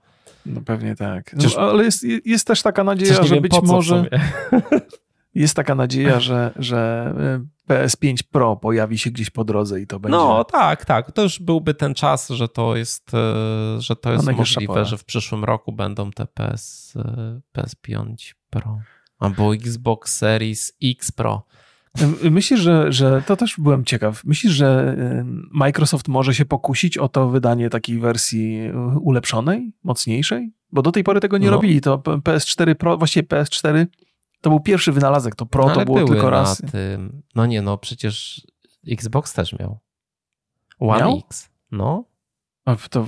[0.46, 1.36] No pewnie tak.
[1.38, 4.06] No, ale jest, jest też taka nadzieja, że wiem, być może.
[5.36, 7.14] Jest taka nadzieja, że, że
[7.70, 10.18] e, PS5 Pro pojawi się gdzieś po drodze i to będzie.
[10.18, 11.12] No tak, tak.
[11.12, 14.98] To już byłby ten czas, że to jest, e, że to jest no, możliwe, że
[14.98, 18.80] w przyszłym roku będą te PS, e, PS5 Pro
[19.20, 21.46] albo Xbox Series X Pro.
[22.32, 24.24] Myślisz, że, że to też byłem ciekaw.
[24.26, 24.96] Myślisz, że
[25.52, 28.72] Microsoft może się pokusić o to wydanie takiej wersji
[29.02, 30.54] ulepszonej, mocniejszej?
[30.72, 31.52] Bo do tej pory tego nie no.
[31.52, 31.82] robili.
[31.82, 33.86] To PS4 Pro, właściwie PS4
[34.42, 35.36] to był pierwszy wynalazek.
[35.36, 36.62] To Pro no, to było tylko raz.
[36.72, 37.22] Tym.
[37.36, 38.48] No nie, no przecież
[38.88, 39.80] Xbox też miał.
[40.80, 41.18] One miał?
[41.28, 41.50] X.
[41.72, 42.06] No.
[42.66, 43.08] A to,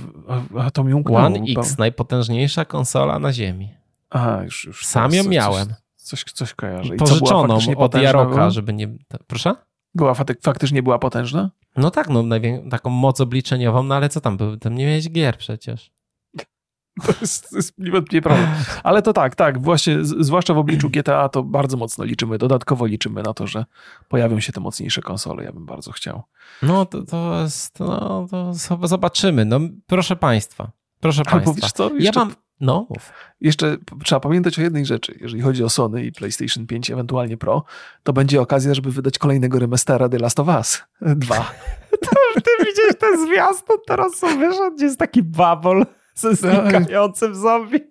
[0.58, 1.20] a to mi umknęło.
[1.20, 3.74] One X, najpotężniejsza konsola na Ziemi.
[4.10, 4.86] Aha, już, już.
[4.86, 5.68] Sam ją miałem.
[5.68, 6.94] Coś, Coś, coś kojarzę.
[6.94, 8.88] I Pożyczoną od Jaroka, żeby nie...
[9.26, 9.54] Proszę?
[9.94, 11.50] Była, faktycznie była potężna?
[11.76, 12.24] No tak, no
[12.70, 14.38] taką moc obliczeniową, no ale co tam?
[14.60, 15.90] Tam nie miałeś gier przecież.
[17.06, 18.48] To jest, to jest niewątpliwie prawda.
[18.82, 23.22] Ale to tak, tak, właśnie, zwłaszcza w obliczu GTA to bardzo mocno liczymy, dodatkowo liczymy
[23.22, 23.64] na to, że
[24.08, 25.44] pojawią się te mocniejsze konsole.
[25.44, 26.22] Ja bym bardzo chciał.
[26.62, 29.44] No to, to jest, no to zobaczymy.
[29.44, 31.38] No proszę Państwa, proszę Państwa.
[31.50, 32.20] Albo wiesz co, jeszcze...
[32.20, 33.12] Ja mam, no, mów.
[33.40, 35.18] Jeszcze trzeba pamiętać o jednej rzeczy.
[35.20, 37.64] Jeżeli chodzi o Sony i PlayStation 5, ewentualnie Pro,
[38.02, 41.36] to będzie okazja, żeby wydać kolejnego remastera The Last of Us 2.
[42.04, 44.76] to, ty widziałeś ten zwiastun teraz co wyszedł?
[44.76, 46.38] Gdzie jest taki babol ze tak.
[46.38, 47.80] znikającym zombie?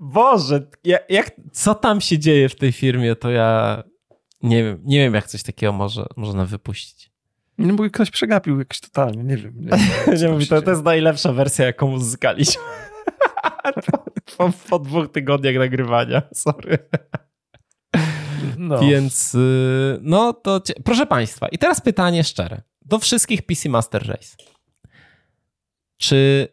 [0.00, 0.66] Boże,
[1.08, 3.82] jak, co tam się dzieje w tej firmie, to ja
[4.42, 7.07] nie wiem, nie wiem jak coś takiego może, można wypuścić.
[7.58, 9.54] Nie, bo ktoś przegapił jakoś totalnie, nie wiem.
[9.56, 12.62] Nie, wiem, mówi, to, to jest najlepsza wersja, jaką uzyskaliśmy.
[14.36, 16.78] po, po, dwóch tygodniach nagrywania, sorry.
[18.58, 18.80] No.
[18.80, 24.36] Więc, y, no to, proszę Państwa, i teraz pytanie szczere do wszystkich PC Master Race.
[25.96, 26.48] Czy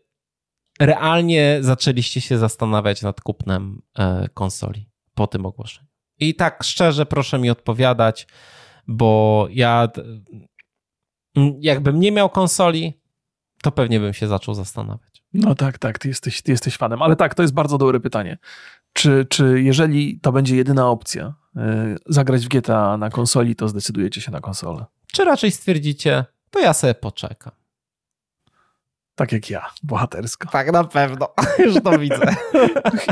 [0.79, 5.87] realnie zaczęliście się zastanawiać nad kupnem e, konsoli po tym ogłoszeniu?
[6.19, 8.27] I tak szczerze proszę mi odpowiadać,
[8.87, 9.87] bo ja
[11.59, 12.93] jakbym nie miał konsoli,
[13.61, 15.23] to pewnie bym się zaczął zastanawiać.
[15.33, 17.01] No tak, tak, ty jesteś, ty jesteś fanem.
[17.01, 18.37] Ale tak, to jest bardzo dobre pytanie.
[18.93, 21.61] Czy, czy jeżeli to będzie jedyna opcja, yy,
[22.05, 24.85] zagrać w GTA na konsoli, to zdecydujecie się na konsolę?
[25.13, 27.53] Czy raczej stwierdzicie, to ja sobie poczekam?
[29.15, 30.49] Tak jak ja, bohatersko.
[30.49, 31.27] Tak, na pewno.
[31.65, 32.35] Już to widzę.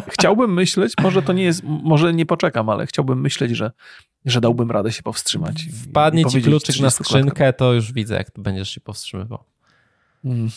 [0.10, 3.72] Chciałbym myśleć, może to nie jest, może nie poczekam, ale chciałbym myśleć, że,
[4.26, 5.66] że dałbym radę się powstrzymać.
[5.90, 9.44] Wpadnie ci kluczyk na skrzynkę, to już widzę, jak będziesz się powstrzymywał.
[10.26, 10.50] Mm.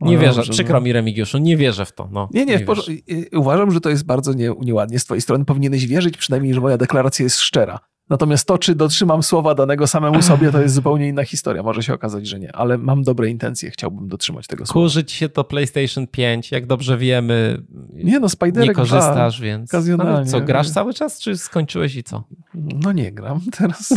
[0.00, 0.80] Nie wierzę, dobrze, przykro no.
[0.80, 2.08] mi Remigiuszu, nie wierzę w to.
[2.12, 5.44] No, nie, nie, nie uważam, że to jest bardzo nie, nieładnie z twojej strony.
[5.44, 7.80] Powinieneś wierzyć przynajmniej, że moja deklaracja jest szczera.
[8.10, 11.62] Natomiast to, czy dotrzymam słowa danego samemu sobie, to jest zupełnie inna historia.
[11.62, 14.84] Może się okazać, że nie, ale mam dobre intencje, chciałbym dotrzymać tego słowa.
[14.84, 17.62] Kurzyć się to PlayStation 5, jak dobrze wiemy.
[17.90, 19.72] Nie no, Spiderek Nie korzystasz, więc.
[19.98, 22.24] No, co, grasz cały czas, czy skończyłeś i co?
[22.54, 23.90] No nie gram teraz.
[23.90, 23.96] No,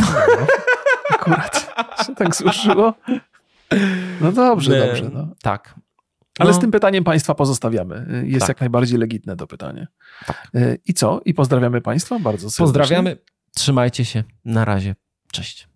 [1.10, 1.74] akurat
[2.06, 2.94] się tak złożyło.
[4.20, 5.10] No dobrze, dobrze.
[5.12, 5.28] No.
[5.42, 5.74] Tak.
[6.38, 6.56] Ale no.
[6.56, 8.22] z tym pytaniem Państwa pozostawiamy.
[8.24, 8.48] Jest tak.
[8.48, 9.86] jak najbardziej legitne to pytanie.
[10.26, 10.48] Tak.
[10.86, 11.20] I co?
[11.24, 12.64] I pozdrawiamy Państwa bardzo serdecznie.
[12.64, 13.16] Pozdrawiamy.
[13.56, 14.24] Trzymajcie się.
[14.44, 14.94] Na razie.
[15.32, 15.68] Cześć.